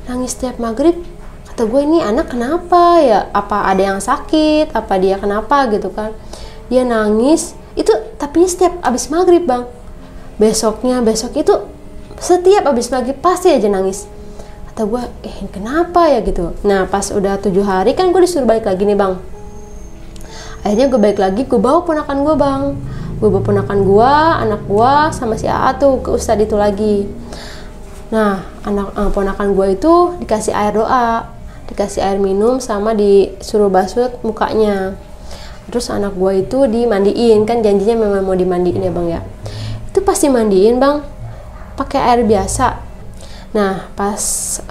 Nangis 0.06 0.38
setiap 0.38 0.56
maghrib 0.62 0.96
kata 1.58 1.74
gue 1.74 1.82
ini 1.90 1.98
anak 1.98 2.30
kenapa 2.30 3.02
ya? 3.02 3.34
Apa 3.34 3.66
ada 3.66 3.82
yang 3.82 3.98
sakit? 3.98 4.70
Apa 4.78 4.94
dia 4.94 5.18
kenapa? 5.18 5.66
Gitu 5.66 5.90
kan. 5.90 6.14
Dia 6.70 6.86
nangis. 6.86 7.58
Itu 7.74 7.90
tapi 8.14 8.46
setiap 8.46 8.78
abis 8.78 9.10
maghrib 9.10 9.42
bang. 9.42 9.66
Besoknya 10.38 11.02
besok 11.02 11.34
itu 11.34 11.50
setiap 12.22 12.62
abis 12.70 12.94
maghrib 12.94 13.18
pasti 13.18 13.50
aja 13.50 13.66
nangis. 13.66 14.06
Kata 14.70 14.86
gue 14.86 15.02
eh 15.26 15.34
kenapa 15.50 16.06
ya? 16.06 16.22
Gitu. 16.22 16.54
Nah 16.62 16.86
pas 16.86 17.10
udah 17.10 17.42
tujuh 17.42 17.66
hari 17.66 17.98
kan 17.98 18.14
gue 18.14 18.22
disuruh 18.22 18.46
balik 18.46 18.62
lagi 18.62 18.86
nih 18.86 18.94
bang. 18.94 19.18
Akhirnya 20.62 20.86
gue 20.94 21.00
balik 21.02 21.18
lagi 21.18 21.42
gue 21.42 21.58
bawa 21.58 21.82
ponakan 21.82 22.22
gue 22.22 22.34
bang. 22.38 22.62
Gue 23.18 23.34
bawa 23.34 23.42
ponakan 23.42 23.82
gue 23.82 24.14
anak 24.46 24.62
gue 24.62 24.94
sama 25.10 25.34
si 25.34 25.50
AA 25.50 25.74
tuh 25.74 26.06
ke 26.06 26.14
ustadz 26.14 26.46
itu 26.46 26.54
lagi. 26.54 27.10
Nah 28.14 28.46
anak 28.62 28.94
uh, 28.94 29.10
ponakan 29.10 29.58
gue 29.58 29.74
itu 29.74 30.14
dikasih 30.22 30.54
air 30.54 30.78
doa 30.78 31.34
dikasih 31.68 32.00
air 32.00 32.18
minum 32.18 32.58
sama 32.58 32.96
disuruh 32.96 33.68
basuh 33.68 34.08
mukanya. 34.24 34.96
Terus 35.68 35.92
anak 35.92 36.16
gue 36.16 36.48
itu 36.48 36.64
dimandiin. 36.64 37.44
Kan 37.44 37.60
janjinya 37.60 37.94
memang 38.00 38.24
mau 38.24 38.36
dimandiin 38.36 38.80
ya 38.80 38.92
bang 38.92 39.06
ya? 39.06 39.20
Itu 39.92 40.00
pasti 40.00 40.32
mandiin 40.32 40.80
bang 40.80 41.04
pakai 41.76 42.00
air 42.00 42.20
biasa. 42.24 42.80
Nah 43.52 43.92
pas 43.92 44.22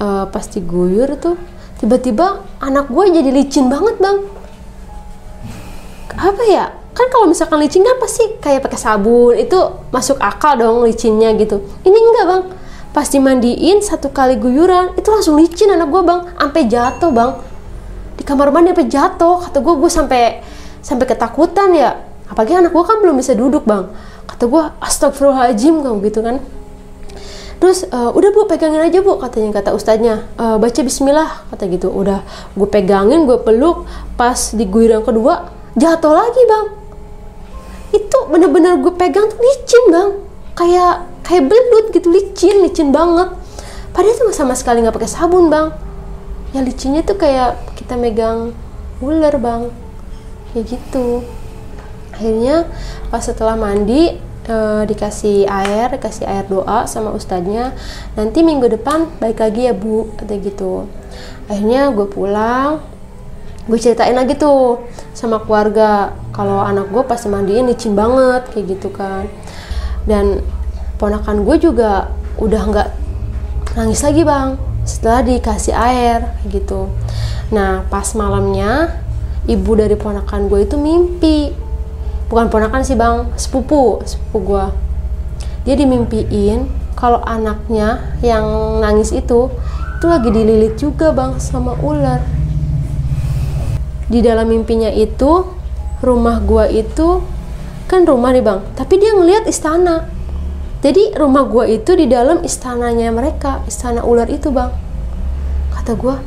uh, 0.02 0.26
pas 0.28 0.46
diguyur 0.50 1.16
tuh 1.22 1.38
tiba-tiba 1.78 2.42
anak 2.58 2.90
gue 2.90 3.06
jadi 3.14 3.30
licin 3.30 3.70
banget 3.70 4.02
bang. 4.02 4.18
Apa 6.18 6.44
ya? 6.50 6.74
Kan 6.98 7.14
kalau 7.14 7.30
misalkan 7.30 7.62
licin 7.62 7.86
kan 7.86 8.02
pasti 8.02 8.42
kayak 8.42 8.66
pakai 8.66 8.80
sabun 8.82 9.38
itu 9.38 9.54
masuk 9.94 10.18
akal 10.18 10.58
dong 10.58 10.82
licinnya 10.82 11.30
gitu. 11.38 11.62
Ini 11.86 11.94
enggak 11.94 12.26
bang 12.26 12.44
pas 12.98 13.06
dimandiin 13.06 13.78
satu 13.86 14.10
kali 14.10 14.42
guyuran 14.42 14.98
itu 14.98 15.06
langsung 15.14 15.38
licin 15.38 15.70
anak 15.70 15.94
gue 15.94 16.02
bang. 16.02 16.34
Sampai 16.34 16.66
jatuh 16.66 17.14
bang. 17.14 17.32
Di 18.18 18.26
kamar 18.26 18.50
mandi 18.50 18.74
sampai 18.74 18.90
jatuh. 18.90 19.38
Kata 19.46 19.62
gue 19.62 19.74
gue 19.78 19.92
sampai 19.94 20.22
sampai 20.82 21.06
ketakutan 21.06 21.78
ya. 21.78 21.94
Apalagi 22.26 22.58
anak 22.58 22.74
gue 22.74 22.82
kan 22.82 22.98
belum 22.98 23.22
bisa 23.22 23.38
duduk 23.38 23.70
bang. 23.70 23.86
Kata 24.26 24.50
gue 24.50 24.64
astagfirullahaladzim 24.82 25.86
kamu 25.86 26.10
gitu 26.10 26.26
kan. 26.26 26.42
Terus 27.62 27.86
uh, 27.86 28.10
udah 28.18 28.30
bu 28.34 28.50
pegangin 28.50 28.82
aja 28.82 28.98
bu 29.06 29.22
katanya 29.22 29.62
kata 29.62 29.78
ustadznya. 29.78 30.26
Uh, 30.34 30.58
baca 30.58 30.82
Bismillah 30.82 31.46
kata 31.54 31.70
gitu. 31.70 31.94
Udah 31.94 32.26
gue 32.58 32.66
pegangin 32.66 33.30
gue 33.30 33.38
peluk. 33.46 33.86
Pas 34.18 34.58
di 34.58 34.66
guyuran 34.66 35.06
kedua 35.06 35.54
jatuh 35.78 36.18
lagi 36.18 36.42
bang. 36.50 36.66
Itu 37.94 38.26
bener-bener 38.34 38.82
gue 38.82 38.94
pegang 38.98 39.30
tuh 39.30 39.38
licin 39.38 39.84
bang. 39.94 40.10
Kayak 40.58 41.06
kayak 41.28 41.52
belut 41.52 41.92
gitu 41.92 42.08
licin 42.08 42.64
licin 42.64 42.96
banget. 42.96 43.36
Padahal 43.92 44.16
itu 44.16 44.32
sama 44.32 44.56
sekali 44.56 44.80
nggak 44.80 44.96
pakai 44.96 45.12
sabun 45.12 45.52
bang. 45.52 45.76
Ya 46.56 46.64
licinnya 46.64 47.04
tuh 47.04 47.20
kayak 47.20 47.60
kita 47.76 48.00
megang 48.00 48.56
ular 49.04 49.36
bang. 49.36 49.68
Kayak 50.56 50.80
gitu. 50.80 51.28
Akhirnya 52.16 52.66
pas 53.12 53.20
setelah 53.20 53.60
mandi 53.60 54.16
e, 54.48 54.56
dikasih 54.88 55.46
air 55.46 55.92
dikasih 56.00 56.24
air 56.24 56.48
doa 56.48 56.88
sama 56.88 57.12
ustadznya 57.14 57.76
nanti 58.16 58.42
minggu 58.42 58.72
depan 58.74 59.12
baik 59.20 59.44
lagi 59.44 59.68
ya 59.68 59.76
bu 59.76 60.08
kata 60.16 60.40
gitu. 60.40 60.88
Akhirnya 61.52 61.92
gue 61.92 62.08
pulang 62.08 62.80
gue 63.68 63.76
ceritain 63.76 64.16
lagi 64.16 64.40
tuh 64.40 64.88
sama 65.12 65.44
keluarga 65.44 66.16
kalau 66.32 66.64
anak 66.64 66.88
gue 66.88 67.04
pas 67.04 67.20
mandiin 67.28 67.68
licin 67.68 67.94
banget 67.94 68.48
kayak 68.56 68.80
gitu 68.80 68.90
kan. 68.96 69.28
Dan 70.08 70.40
ponakan 70.98 71.46
gue 71.46 71.56
juga 71.62 72.12
udah 72.38 72.62
nggak 72.70 72.90
nangis 73.78 74.02
lagi 74.06 74.22
bang. 74.26 74.58
Setelah 74.88 75.22
dikasih 75.26 75.76
air 75.76 76.20
gitu. 76.48 76.90
Nah 77.52 77.84
pas 77.88 78.08
malamnya 78.16 79.02
ibu 79.46 79.72
dari 79.78 79.96
ponakan 79.96 80.50
gue 80.50 80.66
itu 80.66 80.76
mimpi. 80.76 81.54
Bukan 82.28 82.52
ponakan 82.52 82.84
sih 82.84 83.00
bang 83.00 83.32
sepupu 83.40 84.04
sepupu 84.04 84.38
gue 84.44 84.66
dia 85.68 85.76
dimimpiin 85.76 86.64
kalau 86.96 87.20
anaknya 87.28 88.16
yang 88.24 88.80
nangis 88.80 89.12
itu 89.12 89.52
itu 90.00 90.06
lagi 90.08 90.32
dililit 90.32 90.80
juga 90.80 91.12
bang 91.12 91.36
sama 91.44 91.76
ular. 91.84 92.24
Di 94.08 94.24
dalam 94.24 94.48
mimpinya 94.48 94.88
itu 94.88 95.44
rumah 96.00 96.40
gua 96.40 96.72
itu 96.72 97.20
kan 97.92 98.08
rumah 98.08 98.32
nih 98.32 98.44
bang 98.44 98.60
tapi 98.78 99.00
dia 99.00 99.12
ngelihat 99.16 99.50
istana 99.50 100.06
jadi 100.78 101.18
rumah 101.18 101.50
gua 101.50 101.66
itu 101.66 101.98
di 101.98 102.06
dalam 102.06 102.46
istananya 102.46 103.10
mereka 103.10 103.66
istana 103.66 104.06
ular 104.06 104.30
itu 104.30 104.54
bang. 104.54 104.70
Kata 105.74 105.98
gua 105.98 106.22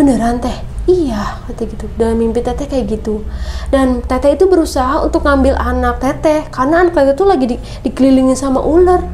beneran 0.00 0.40
teh? 0.40 0.72
Iya 0.88 1.44
kata 1.46 1.62
gitu. 1.68 1.86
Dalam 2.00 2.18
mimpi 2.18 2.42
teteh 2.42 2.66
kayak 2.66 2.88
gitu. 2.88 3.22
Dan 3.68 4.02
teteh 4.02 4.34
itu 4.34 4.48
berusaha 4.48 5.04
untuk 5.04 5.22
ngambil 5.22 5.54
anak 5.54 6.00
teteh 6.02 6.48
karena 6.48 6.88
anak 6.88 6.96
teteh 6.96 7.14
itu 7.14 7.24
lagi 7.28 7.44
di, 7.52 7.56
dikelilingi 7.86 8.34
sama 8.34 8.64
ular. 8.64 9.04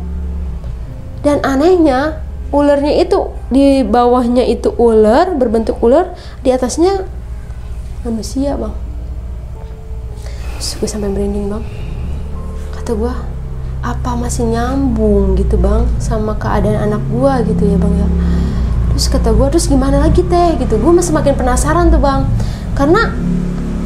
Dan 1.26 1.42
anehnya 1.42 2.22
ularnya 2.54 3.02
itu 3.02 3.34
di 3.52 3.82
bawahnya 3.84 4.46
itu 4.46 4.72
ular 4.78 5.34
berbentuk 5.36 5.76
ular 5.82 6.14
di 6.46 6.54
atasnya 6.54 7.04
manusia 8.06 8.54
bang. 8.54 8.72
Terus 10.56 10.70
gue 10.78 10.88
sampai 10.88 11.10
merinding 11.10 11.50
bang. 11.50 11.64
Kata 12.78 12.94
gue 12.94 13.12
apa 13.82 14.18
masih 14.18 14.44
nyambung 14.50 15.38
gitu 15.38 15.54
bang 15.54 15.86
sama 16.02 16.34
keadaan 16.34 16.90
anak 16.90 17.02
gue 17.08 17.54
gitu 17.54 17.62
ya 17.70 17.76
bang 17.78 17.94
ya. 17.98 18.08
Terus 18.94 19.06
kata 19.14 19.30
gue 19.30 19.46
terus 19.54 19.66
gimana 19.70 20.02
lagi 20.02 20.26
teh? 20.26 20.58
Gitu. 20.58 20.74
Gue 20.76 20.92
masih 20.92 21.14
makin 21.14 21.38
penasaran 21.38 21.88
tuh 21.88 22.02
bang. 22.02 22.26
Karena 22.74 23.14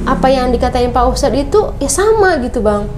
apa 0.09 0.27
yang 0.33 0.51
dikatain 0.51 0.91
Pak 0.91 1.05
Ustadz 1.13 1.37
itu 1.37 1.77
ya 1.79 1.91
sama 1.93 2.41
gitu 2.41 2.65
bang. 2.65 2.89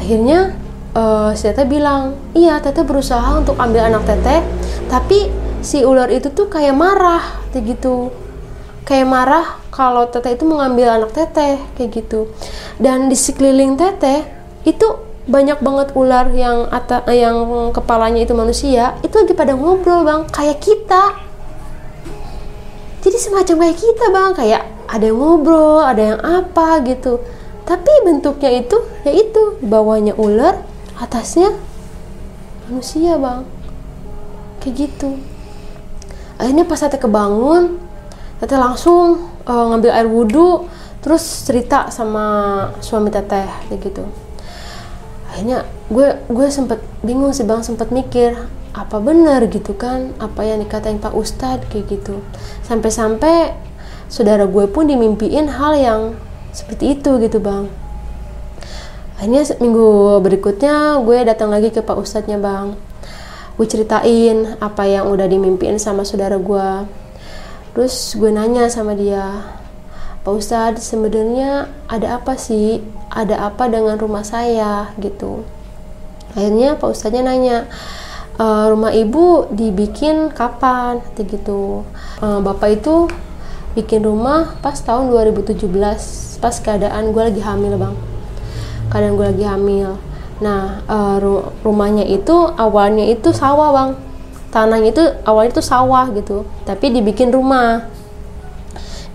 Akhirnya 0.00 0.56
uh, 0.96 1.36
si 1.36 1.46
Teteh 1.46 1.68
bilang 1.68 2.16
iya 2.32 2.58
Teteh 2.58 2.82
berusaha 2.82 3.36
untuk 3.36 3.60
ambil 3.60 3.86
anak 3.86 4.08
Teteh 4.08 4.40
tapi 4.88 5.28
si 5.66 5.82
ular 5.82 6.08
itu 6.14 6.30
tuh 6.30 6.46
kayak 6.46 6.72
marah 6.72 7.42
kayak 7.52 7.76
gitu. 7.76 8.08
Kayak 8.86 9.10
marah 9.10 9.46
kalau 9.74 10.06
teteh 10.06 10.38
itu 10.38 10.46
mengambil 10.46 10.94
anak 10.94 11.10
teteh 11.10 11.58
kayak 11.74 11.90
gitu. 11.90 12.30
Dan 12.78 13.10
di 13.10 13.18
sekeliling 13.18 13.74
teteh 13.74 14.22
itu 14.62 15.05
banyak 15.26 15.58
banget 15.58 15.88
ular 15.98 16.30
yang 16.30 16.70
atau 16.70 17.02
yang 17.10 17.36
kepalanya 17.74 18.22
itu 18.22 18.30
manusia 18.30 18.94
itu 19.02 19.10
lagi 19.10 19.34
pada 19.34 19.58
ngobrol 19.58 20.06
bang. 20.06 20.22
Kayak 20.30 20.62
kita. 20.62 21.04
Jadi 23.02 23.16
semacam 23.18 23.54
kayak 23.66 23.78
kita 23.78 24.04
bang. 24.14 24.30
Kayak 24.38 24.62
ada 24.86 25.04
yang 25.04 25.18
ngobrol 25.18 25.82
ada 25.82 26.02
yang 26.14 26.20
apa 26.22 26.78
gitu. 26.86 27.18
Tapi 27.66 27.90
bentuknya 28.06 28.50
itu 28.54 28.78
ya 29.02 29.10
itu. 29.10 29.58
Bawahnya 29.66 30.14
ular 30.14 30.62
atasnya 31.02 31.58
manusia 32.70 33.18
bang. 33.18 33.42
Kayak 34.62 34.74
gitu. 34.86 35.18
Akhirnya 36.38 36.62
pas 36.62 36.78
saya 36.78 36.94
kebangun 36.94 37.82
teteh 38.38 38.60
langsung 38.60 39.32
uh, 39.48 39.64
ngambil 39.74 39.90
air 39.90 40.06
wudhu 40.06 40.68
terus 41.00 41.24
cerita 41.48 41.88
sama 41.88 42.26
suami 42.84 43.08
teteh 43.08 43.48
kayak 43.70 43.80
gitu 43.80 44.04
akhirnya 45.36 45.68
gue 45.92 46.16
gue 46.32 46.48
sempet 46.48 46.80
bingung 47.04 47.36
sih 47.36 47.44
bang 47.44 47.60
sempet 47.60 47.92
mikir 47.92 48.32
apa 48.72 48.96
benar 49.04 49.44
gitu 49.52 49.76
kan 49.76 50.16
apa 50.16 50.48
yang 50.48 50.64
dikatain 50.64 50.96
Pak 50.96 51.12
Ustadz 51.12 51.68
kayak 51.68 51.92
gitu. 51.92 52.24
Sampai-sampai 52.64 53.52
saudara 54.08 54.48
gue 54.48 54.64
pun 54.64 54.88
dimimpiin 54.88 55.60
hal 55.60 55.76
yang 55.76 56.00
seperti 56.56 56.96
itu 56.96 57.20
gitu 57.20 57.36
bang. 57.36 57.68
Akhirnya 59.20 59.44
minggu 59.60 60.20
berikutnya 60.24 61.04
gue 61.04 61.18
datang 61.28 61.52
lagi 61.52 61.68
ke 61.68 61.84
Pak 61.84 62.00
Ustadznya 62.00 62.40
bang. 62.40 62.72
Gue 63.60 63.68
ceritain 63.68 64.56
apa 64.56 64.88
yang 64.88 65.08
udah 65.12 65.28
dimimpiin 65.28 65.76
sama 65.76 66.04
saudara 66.08 66.40
gue. 66.40 66.68
Terus 67.76 68.16
gue 68.16 68.32
nanya 68.32 68.72
sama 68.72 68.96
dia 68.96 69.44
Pak 70.26 70.42
Ustadz 70.42 70.82
sebenarnya 70.82 71.70
ada 71.86 72.18
apa 72.18 72.34
sih? 72.34 72.82
Ada 73.14 73.46
apa 73.46 73.70
dengan 73.70 73.94
rumah 73.94 74.26
saya? 74.26 74.90
Gitu. 74.98 75.46
Akhirnya 76.34 76.74
Pak 76.74 76.90
Ustadznya 76.90 77.30
nanya 77.30 77.70
e, 78.34 78.46
rumah 78.66 78.90
ibu 78.90 79.46
dibikin 79.54 80.34
kapan? 80.34 80.98
Gitu. 81.14 81.86
E, 82.18 82.26
bapak 82.42 82.82
itu 82.82 83.06
bikin 83.78 84.02
rumah 84.02 84.58
pas 84.58 84.74
tahun 84.82 85.14
2017 85.14 85.62
pas 86.42 86.54
keadaan 86.58 87.14
gue 87.14 87.22
lagi 87.22 87.42
hamil 87.46 87.78
bang. 87.78 87.94
Keadaan 88.90 89.14
gue 89.14 89.26
lagi 89.30 89.46
hamil. 89.46 89.94
Nah 90.42 90.82
e, 90.90 90.98
rumahnya 91.62 92.02
itu 92.02 92.50
awalnya 92.58 93.06
itu 93.06 93.30
sawah 93.30 93.70
bang. 93.70 93.90
Tanahnya 94.50 94.90
itu 94.90 95.04
awalnya 95.22 95.54
itu 95.54 95.62
sawah 95.62 96.10
gitu. 96.10 96.42
Tapi 96.66 96.90
dibikin 96.90 97.30
rumah 97.30 97.94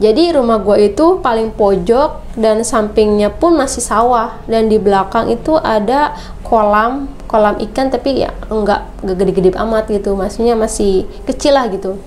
jadi 0.01 0.33
rumah 0.33 0.57
gue 0.65 0.89
itu 0.89 1.21
paling 1.21 1.53
pojok 1.53 2.33
dan 2.33 2.65
sampingnya 2.65 3.29
pun 3.29 3.53
masih 3.53 3.85
sawah. 3.85 4.41
Dan 4.49 4.65
di 4.65 4.81
belakang 4.81 5.29
itu 5.29 5.61
ada 5.61 6.17
kolam 6.41 7.05
kolam 7.29 7.61
ikan 7.69 7.93
tapi 7.93 8.25
ya 8.25 8.33
enggak 8.49 8.89
gede-gede 9.05 9.53
amat 9.61 9.93
gitu. 9.93 10.17
Maksudnya 10.17 10.57
masih 10.57 11.05
kecil 11.29 11.53
lah 11.53 11.69
gitu. 11.69 12.01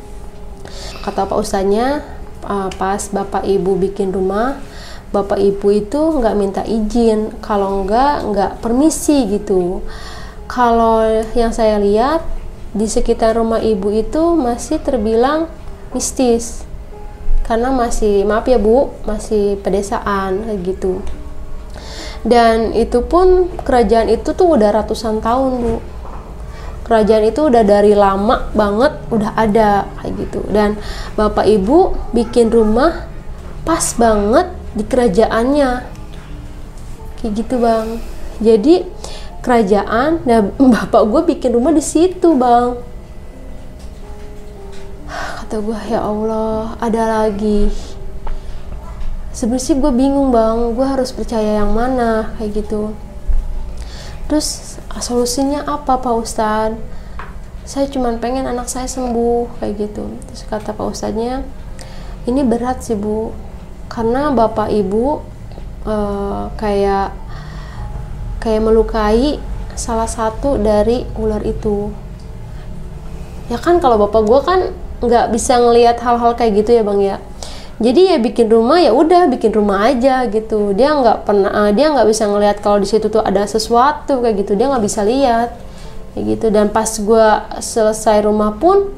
Kata 1.07 1.31
pak 1.31 1.39
ustadznya 1.39 2.03
uh, 2.43 2.67
pas 2.75 2.99
bapak 3.15 3.47
ibu 3.47 3.79
bikin 3.79 4.11
rumah 4.11 4.59
bapak 5.15 5.39
ibu 5.39 5.71
itu 5.71 6.01
nggak 6.19 6.35
minta 6.35 6.63
izin. 6.67 7.31
Kalau 7.47 7.87
enggak 7.87 8.27
enggak 8.27 8.51
permisi 8.59 9.31
gitu. 9.31 9.87
Kalau 10.51 11.07
yang 11.39 11.55
saya 11.55 11.79
lihat 11.79 12.27
di 12.75 12.91
sekitar 12.91 13.39
rumah 13.39 13.63
ibu 13.63 13.87
itu 13.95 14.35
masih 14.35 14.83
terbilang 14.83 15.47
mistis 15.95 16.67
karena 17.45 17.69
masih 17.71 18.25
maaf 18.25 18.49
ya 18.49 18.57
bu 18.57 18.91
masih 19.05 19.61
pedesaan 19.61 20.49
kayak 20.49 20.61
gitu. 20.65 21.05
Dan 22.25 22.73
itu 22.73 23.05
pun 23.05 23.53
kerajaan 23.63 24.09
itu 24.09 24.33
tuh 24.33 24.57
udah 24.57 24.73
ratusan 24.73 25.21
tahun 25.21 25.53
bu. 25.61 25.77
Kerajaan 26.85 27.25
itu 27.29 27.49
udah 27.49 27.65
dari 27.65 27.93
lama 27.93 28.49
banget 28.57 28.93
udah 29.13 29.37
ada 29.37 29.89
kayak 30.01 30.13
gitu. 30.25 30.41
Dan 30.49 30.81
bapak 31.17 31.45
ibu 31.45 31.93
bikin 32.17 32.49
rumah 32.49 33.05
pas 33.69 33.85
banget 33.97 34.49
di 34.73 34.85
kerajaannya. 34.89 35.71
Kayak 37.21 37.33
gitu 37.45 37.55
bang. 37.61 37.89
Jadi 38.41 38.75
kerajaan 39.45 40.25
nah 40.25 40.41
bapak 40.81 41.05
gue 41.05 41.37
bikin 41.37 41.53
rumah 41.53 41.77
di 41.77 41.85
situ 41.85 42.33
bang 42.33 42.94
kata 45.45 45.61
gue 45.61 45.77
ya 45.93 46.01
Allah 46.01 46.73
ada 46.81 47.05
lagi. 47.05 47.69
Sebenarnya 49.37 49.77
gue 49.77 49.93
bingung 49.93 50.33
bang. 50.33 50.73
Gue 50.73 50.89
harus 50.89 51.13
percaya 51.13 51.61
yang 51.61 51.77
mana 51.77 52.33
kayak 52.41 52.65
gitu. 52.65 52.97
Terus 54.25 54.81
solusinya 55.05 55.69
apa 55.69 56.01
pak 56.01 56.17
ustadz 56.17 56.81
saya 57.69 57.89
cuma 57.93 58.13
pengen 58.17 58.49
anak 58.49 58.73
saya 58.73 58.89
sembuh 58.89 59.61
kayak 59.61 59.85
gitu. 59.85 60.17
Terus 60.33 60.49
kata 60.49 60.73
pak 60.73 60.89
ustadznya 60.89 61.45
ini 62.25 62.41
berat 62.41 62.81
sih 62.81 62.97
bu. 62.97 63.37
Karena 63.93 64.33
bapak 64.33 64.73
ibu 64.73 65.21
uh, 65.85 66.49
kayak 66.57 67.13
kayak 68.41 68.65
melukai 68.65 69.37
salah 69.77 70.09
satu 70.09 70.57
dari 70.57 71.05
ular 71.21 71.45
itu. 71.45 71.93
Ya 73.53 73.61
kan 73.61 73.77
kalau 73.77 74.09
bapak 74.09 74.25
gue 74.25 74.41
kan 74.41 74.61
nggak 75.07 75.31
bisa 75.33 75.61
ngelihat 75.61 76.01
hal-hal 76.01 76.33
kayak 76.35 76.65
gitu 76.65 76.71
ya 76.77 76.83
bang 76.83 77.01
ya. 77.01 77.17
Jadi 77.83 78.15
ya 78.15 78.23
bikin 78.23 78.47
rumah 78.47 78.79
ya 78.79 78.95
udah 78.95 79.27
bikin 79.27 79.51
rumah 79.51 79.91
aja 79.91 80.25
gitu. 80.31 80.71
Dia 80.79 80.95
nggak 80.95 81.27
pernah 81.27 81.51
uh, 81.51 81.71
dia 81.75 81.91
nggak 81.91 82.07
bisa 82.07 82.31
ngelihat 82.31 82.63
kalau 82.63 82.79
di 82.79 82.87
situ 82.87 83.11
tuh 83.11 83.19
ada 83.19 83.43
sesuatu 83.45 84.23
kayak 84.23 84.47
gitu. 84.47 84.55
Dia 84.55 84.71
nggak 84.71 84.85
bisa 84.85 85.03
lihat. 85.03 85.59
Kayak 86.15 86.25
gitu. 86.39 86.47
Dan 86.55 86.71
pas 86.71 86.87
gue 86.87 87.29
selesai 87.59 88.23
rumah 88.23 88.55
pun 88.55 88.95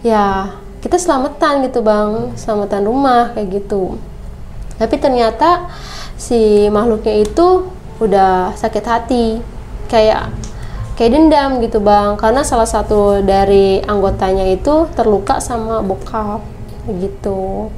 ya 0.00 0.56
kita 0.80 0.96
selamatan 0.96 1.68
gitu 1.68 1.84
bang. 1.84 2.32
Selamatan 2.32 2.88
rumah 2.88 3.36
kayak 3.36 3.60
gitu. 3.60 4.00
Tapi 4.80 4.96
ternyata 4.96 5.68
si 6.16 6.66
makhluknya 6.72 7.28
itu 7.28 7.68
udah 8.00 8.56
sakit 8.56 8.84
hati. 8.88 9.26
Kayak 9.92 10.32
kayak 10.98 11.14
dendam 11.14 11.62
gitu 11.62 11.78
bang. 11.78 12.18
Karena 12.18 12.42
salah 12.42 12.66
satu 12.66 13.22
dari 13.22 13.78
anggotanya 13.86 14.50
itu 14.50 14.90
terluka 14.98 15.38
sama 15.38 15.78
bokap 15.80 16.42
gitu. 16.90 17.70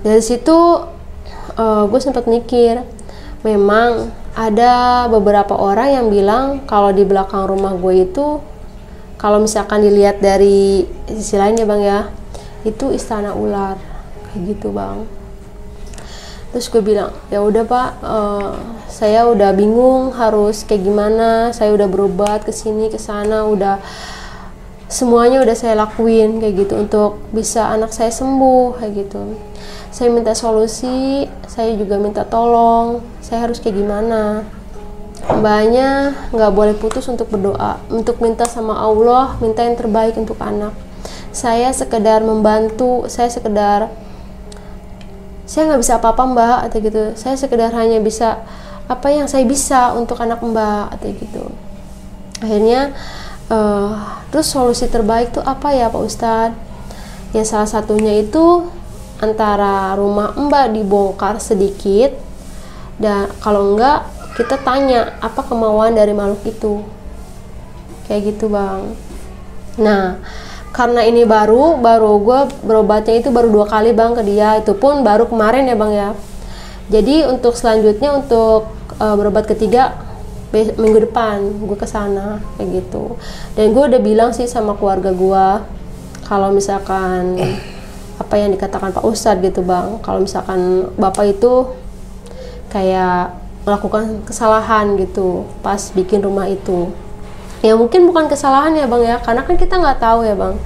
Dari 0.00 0.24
situ 0.24 0.56
uh, 0.56 1.60
eh, 1.60 1.82
gue 1.84 2.00
sempat 2.00 2.24
mikir 2.24 2.80
memang 3.44 4.08
ada 4.32 5.04
beberapa 5.12 5.52
orang 5.52 5.92
yang 5.92 6.06
bilang 6.08 6.64
kalau 6.64 6.90
di 6.90 7.04
belakang 7.04 7.44
rumah 7.44 7.76
gue 7.76 8.08
itu 8.08 8.40
kalau 9.20 9.38
misalkan 9.38 9.84
dilihat 9.84 10.18
dari 10.24 10.88
sisi 11.06 11.36
lainnya 11.36 11.68
bang 11.68 11.82
ya 11.84 12.00
itu 12.64 12.88
istana 12.96 13.36
ular. 13.36 13.76
Kayak 14.32 14.56
gitu 14.56 14.72
bang 14.72 15.23
terus 16.54 16.70
gue 16.70 16.78
bilang 16.78 17.10
ya 17.34 17.42
udah 17.42 17.66
pak 17.66 17.88
uh, 18.06 18.54
saya 18.86 19.26
udah 19.26 19.50
bingung 19.58 20.14
harus 20.14 20.62
kayak 20.62 20.86
gimana. 20.86 21.50
Saya 21.50 21.74
udah 21.74 21.90
berobat 21.90 22.46
ke 22.46 22.54
sini 22.54 22.86
ke 22.86 22.94
sana 22.94 23.42
udah 23.42 23.82
semuanya 24.86 25.42
udah 25.42 25.56
saya 25.58 25.74
lakuin 25.74 26.38
kayak 26.38 26.54
gitu 26.62 26.78
untuk 26.78 27.18
bisa 27.34 27.74
anak 27.74 27.90
saya 27.90 28.14
sembuh 28.14 28.78
kayak 28.78 28.92
gitu. 29.02 29.34
Saya 29.90 30.14
minta 30.14 30.30
solusi 30.30 31.26
saya 31.50 31.74
juga 31.74 31.98
minta 31.98 32.22
tolong 32.22 33.02
saya 33.18 33.50
harus 33.50 33.58
kayak 33.58 33.82
gimana. 33.82 34.46
Mbaknya 35.26 36.14
nggak 36.30 36.52
boleh 36.54 36.78
putus 36.78 37.10
untuk 37.10 37.34
berdoa 37.34 37.82
untuk 37.90 38.22
minta 38.22 38.46
sama 38.46 38.78
Allah 38.78 39.34
minta 39.42 39.66
yang 39.66 39.74
terbaik 39.74 40.14
untuk 40.14 40.38
anak. 40.38 40.70
Saya 41.34 41.74
sekedar 41.74 42.22
membantu 42.22 43.10
saya 43.10 43.26
sekedar 43.26 43.90
saya 45.44 45.68
nggak 45.72 45.82
bisa 45.84 45.94
apa-apa 46.00 46.22
mbak 46.24 46.58
atau 46.68 46.78
gitu. 46.80 47.02
Saya 47.16 47.36
sekedar 47.36 47.70
hanya 47.76 48.00
bisa 48.00 48.40
apa 48.84 49.08
yang 49.12 49.28
saya 49.28 49.44
bisa 49.44 49.92
untuk 49.96 50.20
anak 50.20 50.40
mbak 50.40 50.92
atau 50.96 51.08
gitu. 51.12 51.44
Akhirnya 52.40 52.92
uh, 53.48 54.20
terus 54.32 54.48
solusi 54.48 54.88
terbaik 54.88 55.32
tuh 55.32 55.44
apa 55.44 55.72
ya 55.72 55.88
pak 55.92 56.02
ustadz 56.02 56.56
ya 57.36 57.42
salah 57.42 57.68
satunya 57.68 58.20
itu 58.24 58.68
antara 59.20 59.96
rumah 59.96 60.36
mbak 60.36 60.74
dibongkar 60.74 61.40
sedikit 61.40 62.12
dan 63.00 63.26
kalau 63.42 63.74
enggak 63.74 64.06
kita 64.34 64.58
tanya 64.60 65.14
apa 65.22 65.40
kemauan 65.46 65.94
dari 65.94 66.10
makhluk 66.10 66.42
itu? 66.46 66.82
Kayak 68.10 68.34
gitu 68.34 68.50
bang. 68.50 68.92
Nah 69.78 70.18
karena 70.74 71.06
ini 71.06 71.22
baru 71.22 71.78
baru 71.78 72.18
gue 72.18 72.40
berobatnya 72.66 73.22
itu 73.22 73.30
baru 73.30 73.46
dua 73.46 73.70
kali 73.70 73.94
bang 73.94 74.12
ke 74.18 74.22
dia. 74.26 74.58
Itu 74.58 74.74
pun 74.74 75.06
baru 75.06 75.30
kemarin 75.30 75.70
ya 75.70 75.78
bang 75.78 75.92
ya. 75.94 76.10
Jadi 76.90 77.30
untuk 77.30 77.54
selanjutnya 77.54 78.10
untuk 78.18 78.66
uh, 78.98 79.14
berobat 79.14 79.46
ketiga 79.46 79.94
minggu 80.54 81.10
depan 81.10 81.62
gue 81.62 81.78
ke 81.78 81.86
sana 81.86 82.42
kayak 82.58 82.82
gitu. 82.82 83.14
Dan 83.54 83.70
gue 83.70 83.84
udah 83.86 84.00
bilang 84.02 84.30
sih 84.34 84.50
sama 84.50 84.74
keluarga 84.74 85.14
gue 85.14 85.46
kalau 86.26 86.50
misalkan 86.50 87.38
apa 88.18 88.34
yang 88.34 88.50
dikatakan 88.54 88.94
Pak 88.94 89.04
Ustadz 89.06 89.42
gitu 89.42 89.62
bang 89.66 89.98
kalau 90.02 90.22
misalkan 90.22 90.90
bapak 90.94 91.38
itu 91.38 91.70
kayak 92.70 93.34
melakukan 93.66 94.22
kesalahan 94.26 94.94
gitu 94.98 95.46
pas 95.62 95.80
bikin 95.94 96.22
rumah 96.22 96.46
itu 96.46 96.90
ya 97.64 97.72
mungkin 97.72 98.04
bukan 98.04 98.28
kesalahan 98.28 98.76
ya 98.76 98.84
bang 98.84 99.02
ya. 99.08 99.16
Karena 99.24 99.40
kan 99.48 99.56
kita 99.56 99.80
nggak 99.80 99.98
tahu 100.04 100.28
ya 100.28 100.36
bang. 100.36 100.60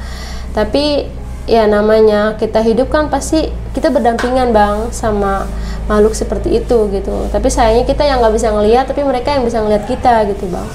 Tapi 0.50 1.06
ya 1.46 1.64
namanya 1.70 2.34
kita 2.34 2.60
hidup 2.60 2.90
kan 2.90 3.06
pasti 3.06 3.48
kita 3.72 3.88
berdampingan 3.94 4.50
bang 4.50 4.90
sama 4.90 5.46
makhluk 5.86 6.18
seperti 6.18 6.58
itu 6.58 6.90
gitu. 6.90 7.30
Tapi 7.30 7.46
sayangnya 7.46 7.86
kita 7.86 8.02
yang 8.02 8.18
nggak 8.18 8.34
bisa 8.34 8.50
ngelihat 8.50 8.84
tapi 8.90 9.06
mereka 9.06 9.38
yang 9.38 9.46
bisa 9.46 9.62
ngelihat 9.62 9.86
kita 9.86 10.26
gitu 10.34 10.50
bang. 10.50 10.68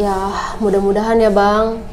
Ya 0.00 0.16
mudah-mudahan 0.64 1.20
ya 1.20 1.28
bang. 1.28 1.84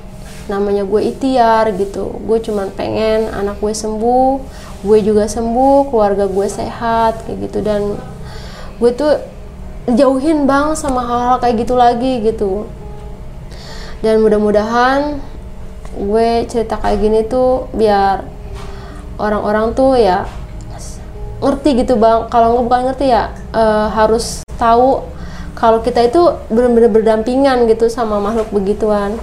Namanya 0.47 0.87
gue 0.87 1.03
ikhtiar 1.03 1.75
gitu. 1.75 2.15
Gue 2.23 2.39
cuman 2.39 2.71
pengen 2.71 3.27
anak 3.35 3.59
gue 3.59 3.75
sembuh 3.75 4.39
gue 4.83 4.99
juga 4.99 5.27
sembuh 5.27 5.91
keluarga 5.91 6.31
gue 6.31 6.47
sehat 6.47 7.27
kayak 7.27 7.51
gitu. 7.51 7.59
Dan 7.59 7.99
gue 8.79 8.91
tuh 8.95 9.19
jauhin 9.91 10.47
bang 10.47 10.71
sama 10.79 11.03
hal-hal 11.03 11.43
kayak 11.43 11.67
gitu 11.67 11.75
lagi 11.75 12.23
gitu 12.23 12.63
dan 14.03 14.19
mudah-mudahan 14.19 15.23
gue 15.95 16.43
cerita 16.51 16.75
kayak 16.75 16.99
gini 16.99 17.19
tuh 17.23 17.71
biar 17.71 18.27
orang-orang 19.15 19.71
tuh 19.71 19.95
ya 19.95 20.27
ngerti 21.39 21.83
gitu 21.83 21.95
bang. 21.95 22.27
Kalau 22.27 22.55
nggak 22.55 22.65
bukan 22.67 22.81
ngerti 22.91 23.05
ya 23.11 23.31
uh, 23.55 23.87
harus 23.91 24.43
tahu 24.59 25.03
kalau 25.55 25.79
kita 25.79 26.03
itu 26.03 26.19
benar-benar 26.51 26.91
berdampingan 26.91 27.67
gitu 27.71 27.87
sama 27.87 28.19
makhluk 28.19 28.51
begituan. 28.51 29.15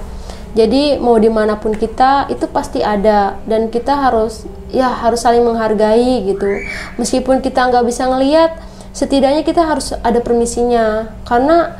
Jadi 0.50 0.98
mau 0.98 1.14
di 1.14 1.30
mana 1.30 1.60
pun 1.60 1.76
kita 1.76 2.26
itu 2.32 2.48
pasti 2.50 2.80
ada. 2.80 3.38
Dan 3.44 3.68
kita 3.68 3.94
harus 3.94 4.48
ya 4.72 4.88
harus 4.88 5.20
saling 5.22 5.44
menghargai 5.44 6.26
gitu. 6.26 6.48
Meskipun 6.96 7.44
kita 7.44 7.68
nggak 7.70 7.84
bisa 7.86 8.08
ngelihat 8.08 8.56
setidaknya 8.90 9.44
kita 9.44 9.62
harus 9.62 9.92
ada 10.00 10.18
permisinya. 10.24 11.12
Karena 11.28 11.76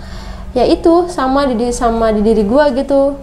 ya 0.51 0.67
itu 0.67 1.07
sama 1.07 1.47
di 1.47 1.71
sama 1.71 2.11
di 2.11 2.21
diri 2.27 2.43
gue 2.43 2.65
gitu. 2.79 3.17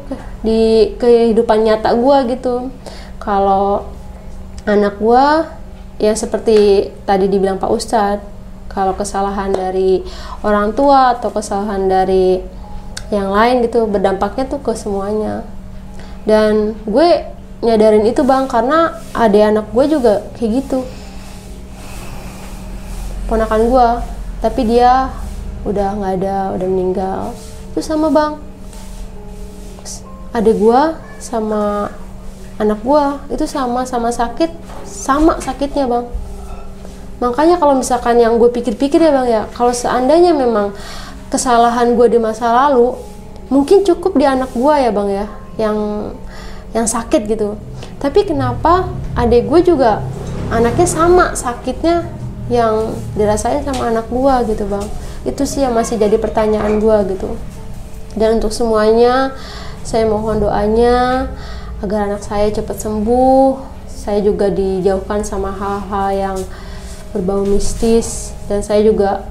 Di 0.44 0.94
kehidupan 0.96 1.68
nyata 1.68 1.92
gue 1.96 2.18
gitu. 2.38 2.72
Kalau 3.20 3.90
anak 4.64 5.00
gue 5.00 5.26
ya 5.98 6.14
seperti 6.14 6.90
tadi 7.04 7.26
dibilang 7.26 7.58
Pak 7.58 7.72
Ustadz 7.74 8.26
kalau 8.70 8.94
kesalahan 8.94 9.50
dari 9.50 10.06
orang 10.46 10.78
tua 10.78 11.18
atau 11.18 11.34
kesalahan 11.34 11.90
dari 11.90 12.40
yang 13.10 13.34
lain 13.34 13.66
gitu 13.66 13.90
berdampaknya 13.90 14.46
tuh 14.46 14.62
ke 14.62 14.78
semuanya. 14.78 15.44
Dan 16.28 16.78
gue 16.86 17.26
nyadarin 17.66 18.06
itu 18.06 18.22
bang 18.22 18.46
karena 18.46 19.02
adik 19.18 19.44
anak 19.44 19.66
gue 19.74 19.86
juga 19.90 20.22
kayak 20.38 20.52
gitu. 20.62 20.86
Ponakan 23.28 23.62
gue 23.68 23.88
tapi 24.38 24.62
dia 24.70 25.10
udah 25.68 25.88
nggak 26.00 26.14
ada 26.24 26.38
udah 26.56 26.68
meninggal. 26.68 27.22
Itu 27.76 27.84
sama 27.84 28.08
bang 28.10 28.34
adik 30.38 30.60
gue 30.62 30.82
sama 31.18 31.90
anak 32.62 32.78
gue 32.86 33.06
itu 33.34 33.46
sama 33.50 33.90
sama 33.90 34.14
sakit 34.14 34.54
sama 34.86 35.42
sakitnya 35.42 35.90
bang. 35.90 36.06
Makanya 37.18 37.58
kalau 37.58 37.74
misalkan 37.74 38.22
yang 38.22 38.38
gue 38.38 38.50
pikir-pikir 38.54 39.02
ya 39.02 39.12
bang 39.12 39.28
ya 39.28 39.42
kalau 39.54 39.74
seandainya 39.74 40.38
memang 40.38 40.78
kesalahan 41.34 41.98
gue 41.98 42.08
di 42.08 42.20
masa 42.22 42.54
lalu 42.54 42.94
mungkin 43.50 43.82
cukup 43.82 44.14
di 44.14 44.26
anak 44.30 44.54
gue 44.54 44.76
ya 44.78 44.92
bang 44.94 45.10
ya 45.10 45.26
yang 45.58 45.78
yang 46.76 46.86
sakit 46.86 47.26
gitu. 47.26 47.58
Tapi 47.98 48.30
kenapa 48.30 48.86
adik 49.18 49.50
gue 49.50 49.74
juga 49.74 50.06
anaknya 50.54 50.86
sama 50.86 51.34
sakitnya 51.34 52.06
yang 52.48 52.94
dirasain 53.18 53.66
sama 53.66 53.90
anak 53.90 54.06
gue 54.08 54.54
gitu 54.54 54.70
bang 54.70 54.86
itu 55.28 55.44
sih 55.44 55.60
yang 55.60 55.76
masih 55.76 56.00
jadi 56.00 56.16
pertanyaan 56.16 56.80
gue 56.80 56.98
gitu. 57.12 57.36
Dan 58.16 58.40
untuk 58.40 58.56
semuanya 58.56 59.36
saya 59.84 60.08
mohon 60.08 60.40
doanya 60.40 61.28
agar 61.84 62.08
anak 62.08 62.24
saya 62.24 62.48
cepat 62.48 62.80
sembuh. 62.80 63.76
Saya 63.92 64.24
juga 64.24 64.48
dijauhkan 64.48 65.28
sama 65.28 65.52
hal-hal 65.52 66.10
yang 66.16 66.38
berbau 67.12 67.44
mistis. 67.44 68.32
Dan 68.48 68.64
saya 68.64 68.80
juga 68.88 69.28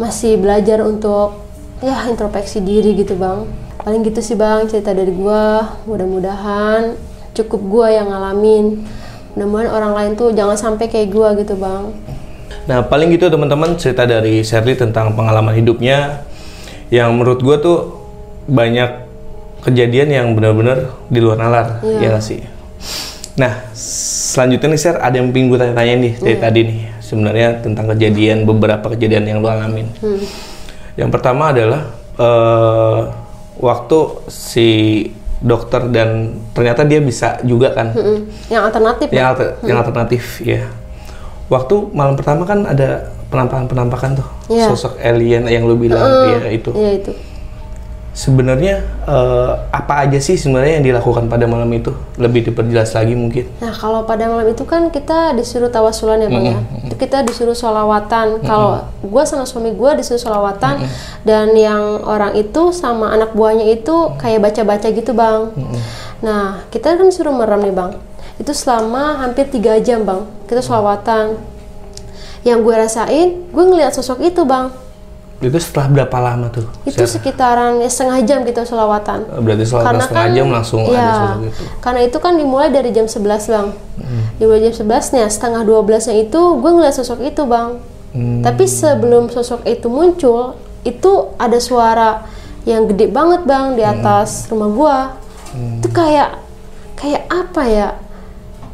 masih 0.00 0.40
belajar 0.40 0.80
untuk 0.80 1.36
ya 1.84 2.08
introspeksi 2.08 2.64
diri 2.64 2.96
gitu 2.96 3.20
bang. 3.20 3.44
Paling 3.84 4.00
gitu 4.00 4.24
sih 4.24 4.34
bang 4.34 4.64
cerita 4.64 4.96
dari 4.96 5.12
gue 5.12 5.44
mudah-mudahan 5.84 6.96
cukup 7.36 7.60
gue 7.68 7.86
yang 8.00 8.08
ngalamin. 8.08 8.80
Mudah-mudahan 9.36 9.70
orang 9.70 9.92
lain 9.92 10.12
tuh 10.16 10.32
jangan 10.32 10.58
sampai 10.58 10.90
kayak 10.90 11.14
gua 11.14 11.38
gitu 11.38 11.54
bang 11.54 11.94
Nah, 12.64 12.82
paling 12.82 13.08
gitu 13.10 13.26
teman-teman 13.26 13.74
cerita 13.74 14.04
dari 14.04 14.40
Sherly 14.40 14.74
tentang 14.74 15.12
pengalaman 15.12 15.52
hidupnya 15.52 16.22
yang 16.88 17.12
menurut 17.12 17.38
gue 17.38 17.56
tuh 17.56 17.78
banyak 18.44 19.06
kejadian 19.60 20.08
yang 20.08 20.26
benar-benar 20.32 20.90
di 21.06 21.20
luar 21.20 21.36
nalar, 21.36 21.66
Iya. 21.80 21.98
ya 21.98 22.08
nggak 22.10 22.24
sih? 22.24 22.40
Nah, 23.36 23.52
selanjutnya 23.74 24.68
nih 24.70 24.80
Sher, 24.80 24.96
ada 24.96 25.14
yang 25.14 25.30
pengen 25.30 25.48
gue 25.48 25.58
tanya-tanya 25.58 25.94
nih 25.96 26.12
dari 26.16 26.34
Iya. 26.34 26.40
tadi 26.40 26.60
nih, 26.64 26.80
sebenarnya 27.00 27.48
tentang 27.60 27.86
kejadian 27.88 28.38
beberapa 28.44 28.86
kejadian 28.88 29.24
yang 29.26 29.38
lo 29.38 29.48
alamin. 29.48 29.86
Hmm. 29.98 30.20
Yang 30.96 31.10
pertama 31.10 31.50
adalah 31.50 31.82
eh, 32.16 33.00
waktu 33.56 33.98
si 34.28 34.68
dokter 35.40 35.88
dan 35.88 36.36
ternyata 36.52 36.84
dia 36.84 37.00
bisa 37.00 37.40
juga 37.40 37.72
kan, 37.72 37.96
Mm-mm. 37.96 38.28
yang 38.52 38.68
alternatif 38.68 39.08
yang, 39.08 39.16
Bang. 39.16 39.30
alter- 39.32 39.54
yang 39.64 39.78
alternatif 39.80 40.22
ya. 40.42 40.62
Waktu 41.50 41.74
malam 41.90 42.14
pertama 42.14 42.46
kan 42.46 42.62
ada 42.62 43.10
penampakan-penampakan 43.28 44.22
tuh, 44.22 44.28
Iya. 44.46 44.70
sosok 44.70 45.02
alien 45.02 45.50
yang 45.50 45.66
lu 45.66 45.74
bilang, 45.74 46.02
Mm. 46.02 46.46
ya 46.46 46.50
itu. 46.50 46.70
Iya 46.74 46.92
itu 47.02 47.12
Sebenarnya 48.10 48.82
eh, 49.06 49.52
apa 49.70 50.02
aja 50.02 50.18
sih 50.18 50.34
sebenarnya 50.34 50.82
yang 50.82 50.86
dilakukan 50.92 51.30
pada 51.30 51.46
malam 51.46 51.70
itu? 51.70 51.94
Lebih 52.18 52.50
diperjelas 52.50 52.90
lagi 52.98 53.14
mungkin. 53.14 53.46
Nah 53.62 53.70
kalau 53.70 54.02
pada 54.02 54.26
malam 54.26 54.50
itu 54.50 54.66
kan 54.66 54.90
kita 54.90 55.30
disuruh 55.38 55.70
tawasulan 55.70 56.18
ya 56.18 56.26
bang 56.26 56.44
ya. 56.50 56.58
Itu 56.90 56.98
kita 56.98 57.22
disuruh 57.22 57.54
sholawatan. 57.54 58.42
Kalau 58.42 58.82
gue 58.98 59.22
sama 59.22 59.46
suami 59.46 59.70
gue 59.70 59.90
disuruh 60.02 60.18
sholawatan 60.18 60.82
dan 61.22 61.54
yang 61.54 62.02
orang 62.02 62.34
itu 62.34 62.74
sama 62.74 63.14
anak 63.14 63.30
buahnya 63.30 63.78
itu 63.78 63.94
kayak 64.18 64.42
baca-baca 64.42 64.90
gitu 64.90 65.14
bang. 65.14 65.54
Nah 66.18 66.66
kita 66.74 66.98
kan 66.98 67.06
disuruh 67.06 67.32
merem 67.32 67.62
nih 67.62 67.74
bang. 67.78 67.90
Itu 68.40 68.56
selama 68.56 69.20
hampir 69.20 69.52
tiga 69.52 69.76
jam 69.78 70.08
bang. 70.08 70.24
Kita 70.48 70.64
sholawatan. 70.64 71.36
Yang 72.40 72.58
gue 72.64 72.74
rasain, 72.74 73.28
gue 73.52 73.64
ngeliat 73.68 73.92
sosok 73.92 74.24
itu 74.24 74.48
bang. 74.48 74.72
Itu 75.40 75.56
setelah 75.56 75.88
berapa 75.88 76.16
lama 76.20 76.48
tuh? 76.52 76.68
Itu 76.84 77.04
sekitaran 77.04 77.80
ya, 77.80 77.88
setengah 77.88 78.20
jam 78.24 78.40
kita 78.44 78.64
sholawatan. 78.64 79.28
Berarti 79.40 79.64
selama 79.64 80.00
setengah 80.00 80.28
jam 80.36 80.46
langsung 80.52 80.84
iya, 80.88 81.00
ada 81.00 81.12
sosok 81.16 81.40
itu. 81.48 81.62
Karena 81.80 82.00
itu 82.04 82.18
kan 82.20 82.32
dimulai 82.36 82.68
dari 82.68 82.90
jam 82.92 83.08
11 83.08 83.48
bang. 83.48 83.68
Hmm. 84.00 84.24
Dimulai 84.36 84.60
jam 84.68 84.74
11 84.84 85.16
nya 85.16 85.24
setengah 85.28 85.62
12 85.64 86.08
nya 86.08 86.14
itu 86.16 86.40
gue 86.60 86.70
ngeliat 86.76 86.94
sosok 86.96 87.20
itu 87.24 87.42
bang. 87.44 87.70
Hmm. 88.12 88.40
Tapi 88.40 88.64
sebelum 88.64 89.28
sosok 89.28 89.64
itu 89.64 89.88
muncul, 89.88 90.56
itu 90.84 91.12
ada 91.36 91.56
suara 91.60 92.24
yang 92.64 92.84
gede 92.88 93.08
banget 93.08 93.44
bang 93.44 93.76
di 93.76 93.84
Hmm. 93.84 93.96
atas 93.96 94.48
rumah 94.48 94.68
gua. 94.72 94.98
Itu 95.80 95.88
kayak 95.88 96.36
kayak 96.96 97.24
apa 97.28 97.62
ya? 97.64 97.88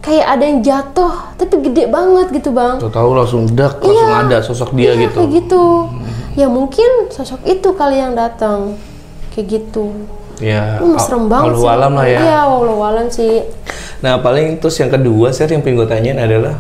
Kayak 0.07 0.27
ada 0.31 0.45
yang 0.47 0.61
jatuh, 0.62 1.12
tapi 1.35 1.55
gede 1.61 1.90
banget 1.90 2.31
gitu 2.33 2.55
bang. 2.55 2.79
Tahu-tahu 2.79 3.11
langsung 3.12 3.42
dak, 3.51 3.83
langsung 3.83 4.07
Iya. 4.07 4.23
ada 4.23 4.37
sosok 4.38 4.71
dia 4.73 4.95
Iya, 4.95 5.03
gitu. 5.05 5.19
Kayak 5.19 5.31
gitu. 5.35 5.64
Ya 6.33 6.47
mungkin 6.47 6.90
sosok 7.11 7.42
itu 7.42 7.69
kali 7.75 7.99
yang 7.99 8.14
datang. 8.14 8.79
Kayak 9.35 9.47
gitu. 9.59 9.90
Ya, 10.38 10.79
Hmm, 10.79 10.95
serem 10.97 11.27
banget 11.27 11.59
sih. 11.59 11.66
alam 11.66 11.92
lah 11.92 12.07
ya. 12.07 12.21
Iya, 12.21 12.40
walau 12.47 12.79
alam 12.81 13.09
sih. 13.09 13.40
Nah, 13.99 14.21
paling 14.21 14.61
terus 14.61 14.77
yang 14.77 14.88
kedua, 14.88 15.33
saya 15.33 15.51
yang 15.51 15.61
pengen 15.61 15.81
gue 15.81 15.88
tanyain 15.88 16.21
adalah 16.21 16.55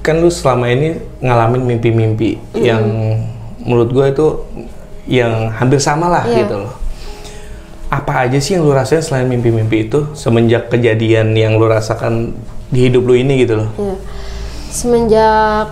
kan 0.00 0.18
lu 0.18 0.28
selama 0.28 0.66
ini 0.66 0.92
ngalamin 1.20 1.62
mimpi-mimpi 1.64 2.36
yang 2.54 2.80
menurut 3.60 3.90
gue 3.90 4.06
itu 4.08 4.26
yang 5.06 5.48
hampir 5.50 5.78
sama 5.78 6.08
lah 6.08 6.24
Iya. 6.24 6.36
gitu 6.42 6.54
loh. 6.58 6.72
Apa 7.88 8.28
aja 8.28 8.36
sih 8.36 8.52
yang 8.56 8.68
lu 8.68 8.76
rasain 8.76 9.00
selain 9.00 9.24
mimpi-mimpi 9.24 9.88
itu 9.88 10.12
semenjak 10.12 10.68
kejadian 10.68 11.32
yang 11.32 11.56
lu 11.56 11.64
rasakan 11.64 12.36
di 12.68 12.84
hidup 12.84 13.08
lu 13.08 13.16
ini 13.16 13.40
gitu 13.48 13.64
loh? 13.64 13.70
Iya. 13.80 13.96
Semenjak 14.68 15.66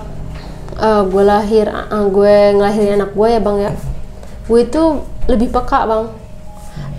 gue 1.13 1.25
lahir, 1.25 1.69
uh, 1.69 2.05
gue 2.09 2.57
ngelahirin 2.57 3.01
anak 3.01 3.17
gue 3.17 3.29
ya 3.33 3.41
bang 3.41 3.57
ya, 3.65 3.73
gue 4.45 4.61
itu 4.61 4.83
lebih 5.25 5.49
peka 5.49 5.89
bang, 5.89 6.05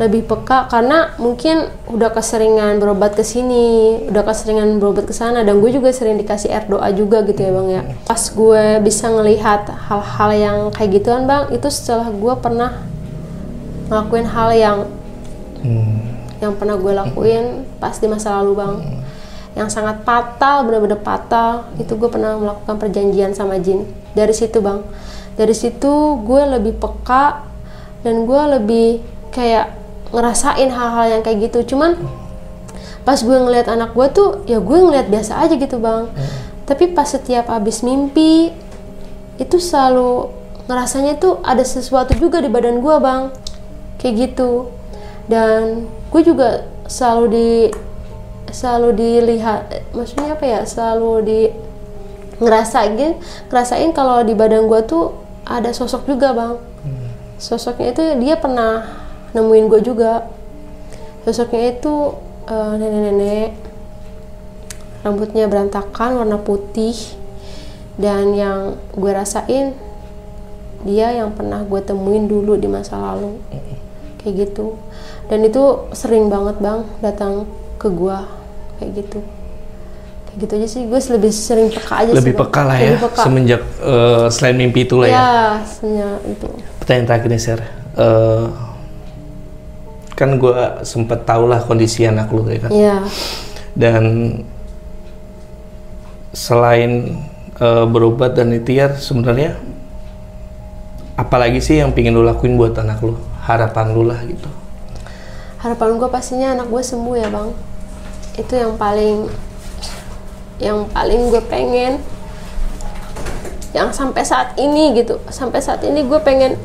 lebih 0.01 0.25
peka 0.25 0.65
karena 0.65 1.13
mungkin 1.21 1.69
udah 1.85 2.09
keseringan 2.09 2.81
berobat 2.81 3.13
ke 3.13 3.21
sini, 3.21 4.01
udah 4.09 4.25
keseringan 4.25 4.81
berobat 4.81 5.05
ke 5.05 5.13
sana, 5.13 5.45
dan 5.45 5.61
gue 5.61 5.69
juga 5.69 5.93
sering 5.93 6.17
dikasih 6.17 6.49
air 6.49 6.65
doa 6.65 6.89
juga 6.89 7.21
gitu 7.21 7.37
ya 7.37 7.53
bang 7.53 7.67
ya. 7.69 7.81
Pas 8.05 8.21
gue 8.21 8.81
bisa 8.81 9.13
ngelihat 9.13 9.69
hal-hal 9.69 10.29
yang 10.33 10.57
kayak 10.73 10.97
gituan 10.97 11.29
bang, 11.29 11.45
itu 11.53 11.69
setelah 11.69 12.09
gue 12.09 12.33
pernah 12.37 12.81
ngelakuin 13.93 14.25
hal 14.25 14.49
yang 14.57 14.77
yang 16.37 16.53
pernah 16.53 16.77
gue 16.77 16.93
lakuin 16.93 17.65
pas 17.81 17.97
di 17.97 18.05
masa 18.05 18.37
lalu 18.41 18.53
bang. 18.61 18.75
Yang 19.57 19.73
sangat 19.73 20.05
fatal 20.05 20.69
benar-benar 20.69 21.01
fatal 21.01 21.65
itu 21.81 21.97
gue 21.97 22.09
pernah 22.13 22.37
melakukan 22.37 22.77
perjanjian 22.77 23.33
sama 23.33 23.57
jin. 23.57 23.89
Dari 24.13 24.33
situ 24.33 24.61
bang. 24.61 24.85
Dari 25.33 25.53
situ 25.53 26.21
gue 26.21 26.41
lebih 26.45 26.77
peka 26.77 27.41
dan 28.05 28.29
gue 28.29 28.41
lebih 28.57 28.87
kayak 29.33 29.73
ngerasain 30.13 30.69
hal-hal 30.69 31.05
yang 31.17 31.21
kayak 31.25 31.49
gitu. 31.49 31.73
Cuman 31.73 31.97
pas 33.01 33.17
gue 33.17 33.37
ngeliat 33.37 33.71
anak 33.71 33.97
gue 33.97 34.07
tuh 34.13 34.29
ya 34.45 34.61
gue 34.61 34.77
ngeliat 34.77 35.09
biasa 35.09 35.41
aja 35.41 35.57
gitu 35.57 35.81
bang. 35.81 36.05
Tapi 36.69 36.93
pas 36.93 37.09
setiap 37.09 37.49
habis 37.49 37.81
mimpi 37.81 38.53
itu 39.41 39.57
selalu 39.57 40.29
ngerasanya 40.67 41.17
tuh 41.17 41.39
ada 41.41 41.63
sesuatu 41.63 42.13
juga 42.13 42.45
di 42.45 42.49
badan 42.51 42.77
gue 42.77 42.95
bang. 43.01 43.33
Kayak 43.97 44.13
gitu 44.21 44.76
dan 45.27 45.87
gue 46.11 46.21
juga 46.23 46.67
selalu 46.87 47.25
di 47.31 47.49
selalu 48.47 48.89
dilihat 48.95 49.91
maksudnya 49.91 50.39
apa 50.39 50.45
ya 50.47 50.61
selalu 50.63 51.11
di 51.27 51.41
ngerasain 52.39 53.19
ngerasain 53.51 53.91
kalau 53.91 54.23
di 54.23 54.31
badan 54.31 54.71
gue 54.71 54.81
tuh 54.87 55.11
ada 55.47 55.71
sosok 55.71 56.07
juga 56.07 56.35
bang. 56.35 56.55
Sosoknya 57.37 57.93
itu 57.93 58.03
dia 58.19 58.35
pernah 58.35 58.83
nemuin 59.31 59.65
gue 59.71 59.81
juga. 59.81 60.27
Sosoknya 61.23 61.75
itu 61.75 62.15
eh, 62.47 62.73
nenek-nenek 62.75 63.51
rambutnya 65.05 65.47
berantakan 65.47 66.19
warna 66.19 66.35
putih 66.41 66.95
dan 67.95 68.35
yang 68.35 68.75
gue 68.91 69.11
rasain 69.13 69.71
dia 70.83 71.15
yang 71.15 71.33
pernah 71.33 71.63
gue 71.63 71.79
temuin 71.81 72.27
dulu 72.29 72.59
di 72.59 72.67
masa 72.69 72.99
lalu 72.99 73.39
kayak 74.27 74.35
gitu 74.43 74.75
dan 75.27 75.39
itu 75.41 75.63
sering 75.91 76.27
banget 76.27 76.59
bang 76.59 76.83
datang 76.99 77.47
ke 77.79 77.87
gue 77.87 78.17
kayak 78.77 78.91
gitu 78.93 79.19
kayak 80.27 80.37
gitu 80.37 80.51
aja 80.53 80.67
sih 80.67 80.81
gue 80.83 80.99
lebih 81.15 81.31
sering 81.31 81.67
peka 81.71 82.03
aja 82.03 82.11
sih 82.11 82.19
Lebih 82.19 82.33
Bang. 82.35 82.41
peka 82.51 82.61
lah 82.61 82.77
ya 82.77 82.91
peka. 82.99 83.21
semenjak 83.23 83.61
eh, 83.79 84.25
selain 84.27 84.55
mimpi 84.55 84.83
itu 84.83 84.95
lah 84.99 85.07
ya. 85.07 85.15
ya 85.15 85.31
semenjak 85.63 86.19
itu 86.27 86.47
Pertanyaan 86.77 87.05
terakhir 87.05 87.27
nih, 87.27 87.41
Sir. 87.41 87.59
Eh, 87.99 88.45
kan 90.13 90.29
gue 90.35 90.55
sempet 90.81 91.23
tau 91.23 91.43
lah 91.43 91.59
kondisi 91.61 92.03
anak 92.03 92.31
lu 92.31 92.47
ya 92.47 92.59
kan. 92.63 92.71
ya 92.71 92.95
Dan 93.73 94.03
selain 96.31 97.17
eh, 97.57 97.85
berobat 97.85 98.35
dan 98.35 98.53
ikhtiar 98.53 98.95
sebenarnya 98.95 99.57
apalagi 101.15 101.57
sih 101.57 101.81
yang 101.81 101.91
pingin 101.91 102.13
lu 102.13 102.21
lakuin 102.21 102.55
buat 102.55 102.77
anak 102.77 103.01
lu? 103.01 103.17
Harapan 103.47 103.95
lu 103.95 104.03
lah 104.03 104.19
gitu. 104.27 104.51
harapan 105.57 105.97
gue 105.97 106.09
pastinya 106.11 106.53
anak 106.53 106.67
gue 106.69 106.83
sembuh 106.83 107.15
ya 107.17 107.31
bang. 107.31 107.49
Itu 108.37 108.53
yang 108.53 108.77
paling 108.77 109.25
yang 110.59 110.85
paling 110.91 111.33
gue 111.33 111.43
pengen. 111.47 112.03
Yang 113.73 113.89
sampai 113.95 114.21
saat 114.27 114.53
ini 114.59 114.93
gitu. 114.99 115.17
Sampai 115.31 115.63
saat 115.63 115.81
ini 115.81 116.05
gue 116.05 116.19
pengen 116.21 116.59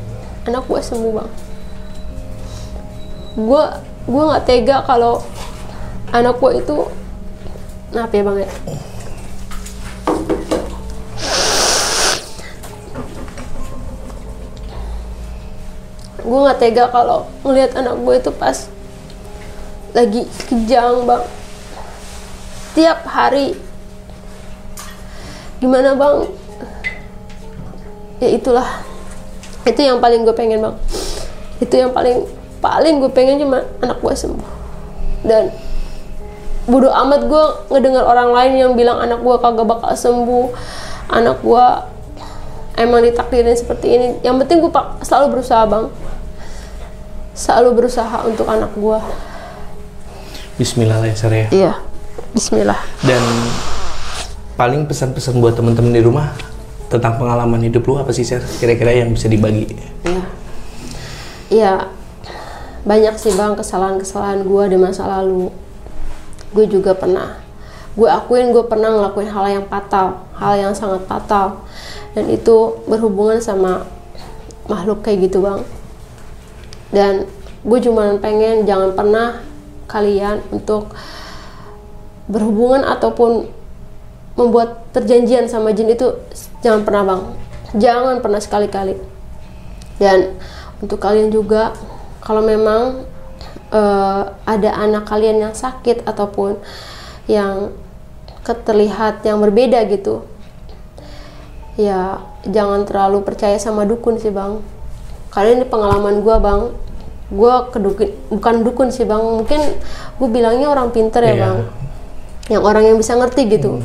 anak 0.45 0.67
gue 0.67 0.81
sembuh 0.83 1.11
bang. 1.23 1.29
Gue 3.39 3.63
gue 4.03 4.23
nggak 4.29 4.45
tega 4.45 4.83
kalau 4.83 5.23
anak 6.13 6.37
gue 6.37 6.51
itu 6.61 6.75
maaf 7.95 8.11
ya 8.13 8.21
bang 8.21 8.37
ya 8.45 8.49
gue 16.23 16.39
nggak 16.39 16.59
tega 16.59 16.87
kalau 16.87 17.27
ngelihat 17.43 17.75
anak 17.75 17.99
gue 17.99 18.15
itu 18.15 18.31
pas 18.31 18.57
lagi 19.93 20.25
kejang 20.49 21.05
bang. 21.05 21.23
Tiap 22.73 23.05
hari. 23.05 23.53
Gimana 25.61 25.93
bang? 25.93 26.17
Ya 28.17 28.29
itulah. 28.33 28.81
Itu 29.63 29.79
yang 29.85 30.01
paling 30.01 30.25
gue 30.25 30.33
pengen 30.33 30.65
bang. 30.65 30.75
Itu 31.61 31.75
yang 31.77 31.93
paling 31.93 32.25
paling 32.63 33.03
gue 33.03 33.11
pengen 33.13 33.37
cuma 33.43 33.67
anak 33.83 34.01
gue 34.01 34.13
sembuh. 34.17 34.51
Dan 35.27 35.53
bodoh 36.65 36.91
amat 36.91 37.27
gue 37.27 37.43
ngedengar 37.69 38.07
orang 38.07 38.31
lain 38.33 38.53
yang 38.57 38.71
bilang 38.73 38.97
anak 38.97 39.21
gue 39.21 39.35
kagak 39.37 39.67
bakal 39.69 39.93
sembuh. 39.93 40.47
Anak 41.13 41.45
gue 41.45 41.65
emang 42.77 43.01
ditakdirin 43.05 43.55
seperti 43.55 43.87
ini 43.93 44.07
yang 44.25 44.37
penting 44.41 44.61
gue 44.61 44.71
pak 44.73 45.01
selalu 45.05 45.39
berusaha 45.39 45.63
bang 45.65 45.85
selalu 47.33 47.69
berusaha 47.77 48.17
untuk 48.25 48.45
anak 48.45 48.71
gue 48.77 48.99
Bismillah 50.53 51.01
lah 51.01 51.09
ya, 51.09 51.15
Sir 51.17 51.33
ya. 51.33 51.47
iya 51.49 51.73
Bismillah. 52.33 52.81
Dan 53.05 53.21
paling 54.57 54.89
pesan-pesan 54.89 55.37
buat 55.37 55.53
teman-teman 55.53 55.93
di 55.93 56.01
rumah 56.01 56.33
tentang 56.89 57.21
pengalaman 57.21 57.61
hidup 57.61 57.85
lu 57.85 58.01
apa 58.01 58.09
sih, 58.09 58.25
Sher? 58.25 58.41
Kira-kira 58.57 58.89
yang 58.89 59.13
bisa 59.13 59.29
dibagi? 59.29 59.69
Iya. 60.01 60.23
Iya. 61.53 61.73
Banyak 62.89 63.15
sih 63.21 63.37
bang 63.37 63.53
kesalahan-kesalahan 63.53 64.49
gue 64.49 64.63
di 64.65 64.77
masa 64.81 65.05
lalu. 65.05 65.53
Gue 66.57 66.65
juga 66.65 66.97
pernah. 66.97 67.37
Gue 67.93 68.09
akuin 68.09 68.49
gue 68.49 68.65
pernah 68.65 68.89
ngelakuin 68.89 69.29
hal 69.29 69.45
yang 69.61 69.65
fatal, 69.69 70.25
hal 70.33 70.53
yang 70.57 70.73
sangat 70.73 71.05
fatal. 71.05 71.61
Dan 72.13 72.29
itu 72.29 72.81
berhubungan 72.85 73.41
sama 73.41 73.89
makhluk 74.69 75.01
kayak 75.01 75.29
gitu 75.29 75.41
bang. 75.41 75.61
Dan 76.93 77.13
gue 77.63 77.79
cuma 77.79 78.15
pengen 78.19 78.67
jangan 78.67 78.91
pernah 78.93 79.41
kalian 79.87 80.43
untuk 80.51 80.91
berhubungan 82.27 82.83
ataupun 82.87 83.47
membuat 84.33 84.89
perjanjian 84.89 85.45
sama 85.45 85.75
jin 85.75 85.93
itu 85.93 86.17
jangan 86.65 86.81
pernah 86.81 87.03
bang 87.05 87.21
jangan 87.77 88.15
pernah 88.21 88.41
sekali-kali 88.41 88.97
dan 90.01 90.33
untuk 90.81 90.97
kalian 90.97 91.29
juga 91.29 91.73
kalau 92.23 92.41
memang 92.41 93.05
uh, 93.69 94.33
ada 94.45 94.69
anak 94.73 95.05
kalian 95.05 95.49
yang 95.49 95.55
sakit 95.55 96.05
ataupun 96.07 96.57
yang 97.29 97.71
terlihat 98.43 99.23
yang 99.23 99.39
berbeda 99.39 99.85
gitu 99.87 100.25
ya 101.73 102.21
jangan 102.45 102.85
terlalu 102.85 103.25
percaya 103.25 103.57
sama 103.57 103.87
dukun 103.87 104.21
sih 104.21 104.29
bang. 104.29 104.61
Kalian 105.33 105.65
ini 105.65 105.67
pengalaman 105.67 106.21
gue 106.21 106.35
bang. 106.37 106.61
Gue 107.33 107.53
kedukun 107.73 108.09
bukan 108.29 108.55
dukun 108.61 108.89
sih 108.93 109.05
bang. 109.09 109.21
Mungkin 109.21 109.61
gue 110.21 110.29
bilangnya 110.29 110.69
orang 110.69 110.93
pinter 110.93 111.25
ya 111.25 111.33
Iya. 111.33 111.41
bang. 111.41 111.57
Yang 112.51 112.63
orang 112.63 112.83
yang 112.85 112.97
bisa 112.99 113.17
ngerti 113.17 113.49
gitu. 113.49 113.81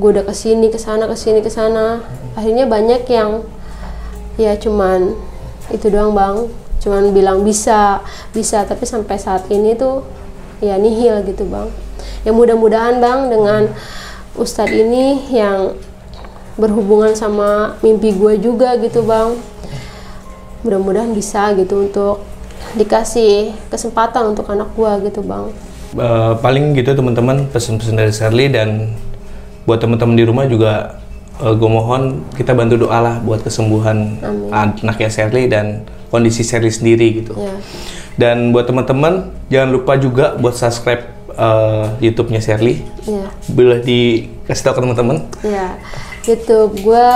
Gue 0.00 0.08
udah 0.16 0.24
ke 0.24 0.32
sini 0.32 0.72
ke 0.72 0.80
sana 0.80 1.04
ke 1.04 1.16
sini 1.18 1.44
ke 1.44 1.52
sana 1.52 2.00
akhirnya 2.32 2.64
banyak 2.64 3.04
yang 3.12 3.44
ya 4.40 4.56
cuman 4.56 5.12
itu 5.68 5.92
doang 5.92 6.16
bang. 6.16 6.48
Cuman 6.80 7.12
bilang 7.12 7.44
bisa 7.44 8.00
bisa. 8.32 8.64
Tapi 8.64 8.88
sampai 8.88 9.20
saat 9.20 9.44
ini 9.52 9.76
tuh 9.76 10.08
ya 10.64 10.80
nihil 10.80 11.20
gitu 11.28 11.44
bang. 11.44 11.68
Ya 12.24 12.32
mudah-mudahan 12.32 13.04
bang 13.04 13.28
dengan 13.28 13.68
ustadz 14.32 14.72
ini 14.72 15.28
yang 15.28 15.76
berhubungan 16.54 17.12
sama 17.12 17.76
mimpi 17.80 18.12
gue 18.12 18.36
juga 18.38 18.76
gitu 18.76 19.02
bang 19.02 19.36
mudah-mudahan 20.62 21.10
bisa 21.10 21.50
gitu 21.54 21.82
untuk 21.82 22.22
dikasih 22.74 23.52
kesempatan 23.68 24.30
untuk 24.30 24.46
anak 24.48 24.70
gue 24.72 24.92
gitu 25.06 25.20
bang 25.22 25.48
Eh, 25.92 26.32
paling 26.40 26.72
gitu 26.72 26.96
teman-teman 26.96 27.44
pesan-pesan 27.52 27.92
dari 27.94 28.08
Shirley 28.10 28.48
dan 28.48 28.96
buat 29.68 29.76
teman-teman 29.76 30.16
di 30.16 30.24
rumah 30.24 30.48
juga 30.48 30.96
gue 31.36 31.68
mohon 31.68 32.24
kita 32.32 32.56
bantu 32.56 32.80
doa 32.80 32.96
lah 32.96 33.16
buat 33.20 33.44
kesembuhan 33.44 34.16
Amin. 34.18 34.48
anaknya 34.80 35.12
Shirley 35.12 35.52
dan 35.52 35.84
kondisi 36.08 36.40
Shirley 36.40 36.72
sendiri 36.72 37.20
gitu. 37.20 37.36
ya 37.36 37.52
Dan 38.14 38.52
buat 38.52 38.64
teman-teman 38.64 39.36
jangan 39.48 39.68
lupa 39.68 39.92
juga 39.96 40.32
buat 40.34 40.56
subscribe 40.56 41.04
eh, 41.28 41.86
YouTube-nya 42.00 42.40
Shirley. 42.40 42.80
ya 43.04 43.28
Boleh 43.48 43.84
dikasih 43.84 44.62
tahu 44.64 44.72
ke 44.72 44.80
teman-teman. 44.80 45.16
ya 45.44 45.76
YouTube 46.22 46.86
gue 46.86 47.10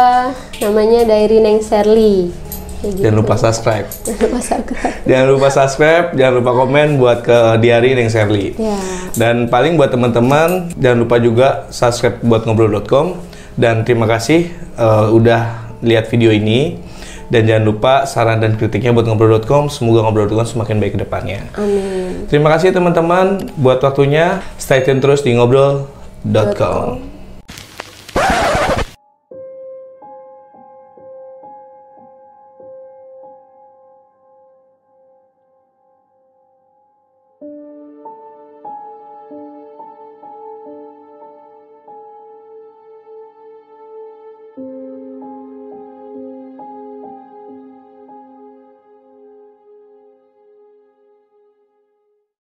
namanya 0.63 1.07
Diary 1.07 1.39
Neng 1.39 1.63
Serly 1.63 2.47
gitu. 2.83 3.03
Jangan 3.03 3.17
lupa 3.19 3.35
subscribe. 3.39 3.87
Jangan 4.07 4.23
lupa 4.27 4.41
subscribe 4.43 4.97
Jangan 5.07 5.27
lupa 5.31 5.49
subscribe, 5.49 6.07
jangan 6.19 6.35
lupa 6.43 6.51
komen 6.53 6.89
buat 6.99 7.19
ke 7.23 7.39
Diary 7.63 7.95
Neng 7.95 8.11
Shirley. 8.11 8.59
ya 8.59 8.79
Dan 9.15 9.47
paling 9.47 9.79
buat 9.79 9.91
teman-teman 9.95 10.75
jangan 10.77 10.99
lupa 10.99 11.17
juga 11.23 11.49
subscribe 11.71 12.19
buat 12.27 12.43
ngobrol.com 12.45 13.17
dan 13.57 13.87
terima 13.89 14.05
kasih 14.05 14.53
eh, 14.77 15.07
udah 15.09 15.73
lihat 15.81 16.13
video 16.13 16.29
ini 16.29 16.77
dan 17.27 17.43
jangan 17.43 17.65
lupa 17.67 17.95
saran 18.07 18.39
dan 18.39 18.55
kritiknya 18.55 18.95
buat 18.95 19.07
ngobrol.com 19.09 19.67
semoga 19.67 20.07
ngobrol.com 20.07 20.47
semakin 20.47 20.79
baik 20.79 20.95
ke 20.95 21.01
depannya. 21.03 21.41
amin 21.59 22.29
Terima 22.31 22.51
kasih 22.55 22.75
teman-teman 22.75 23.51
buat 23.59 23.83
waktunya. 23.83 24.43
Stay 24.59 24.83
tune 24.83 24.99
terus 25.03 25.23
di 25.23 25.35
ngobrol.com. 25.35 27.16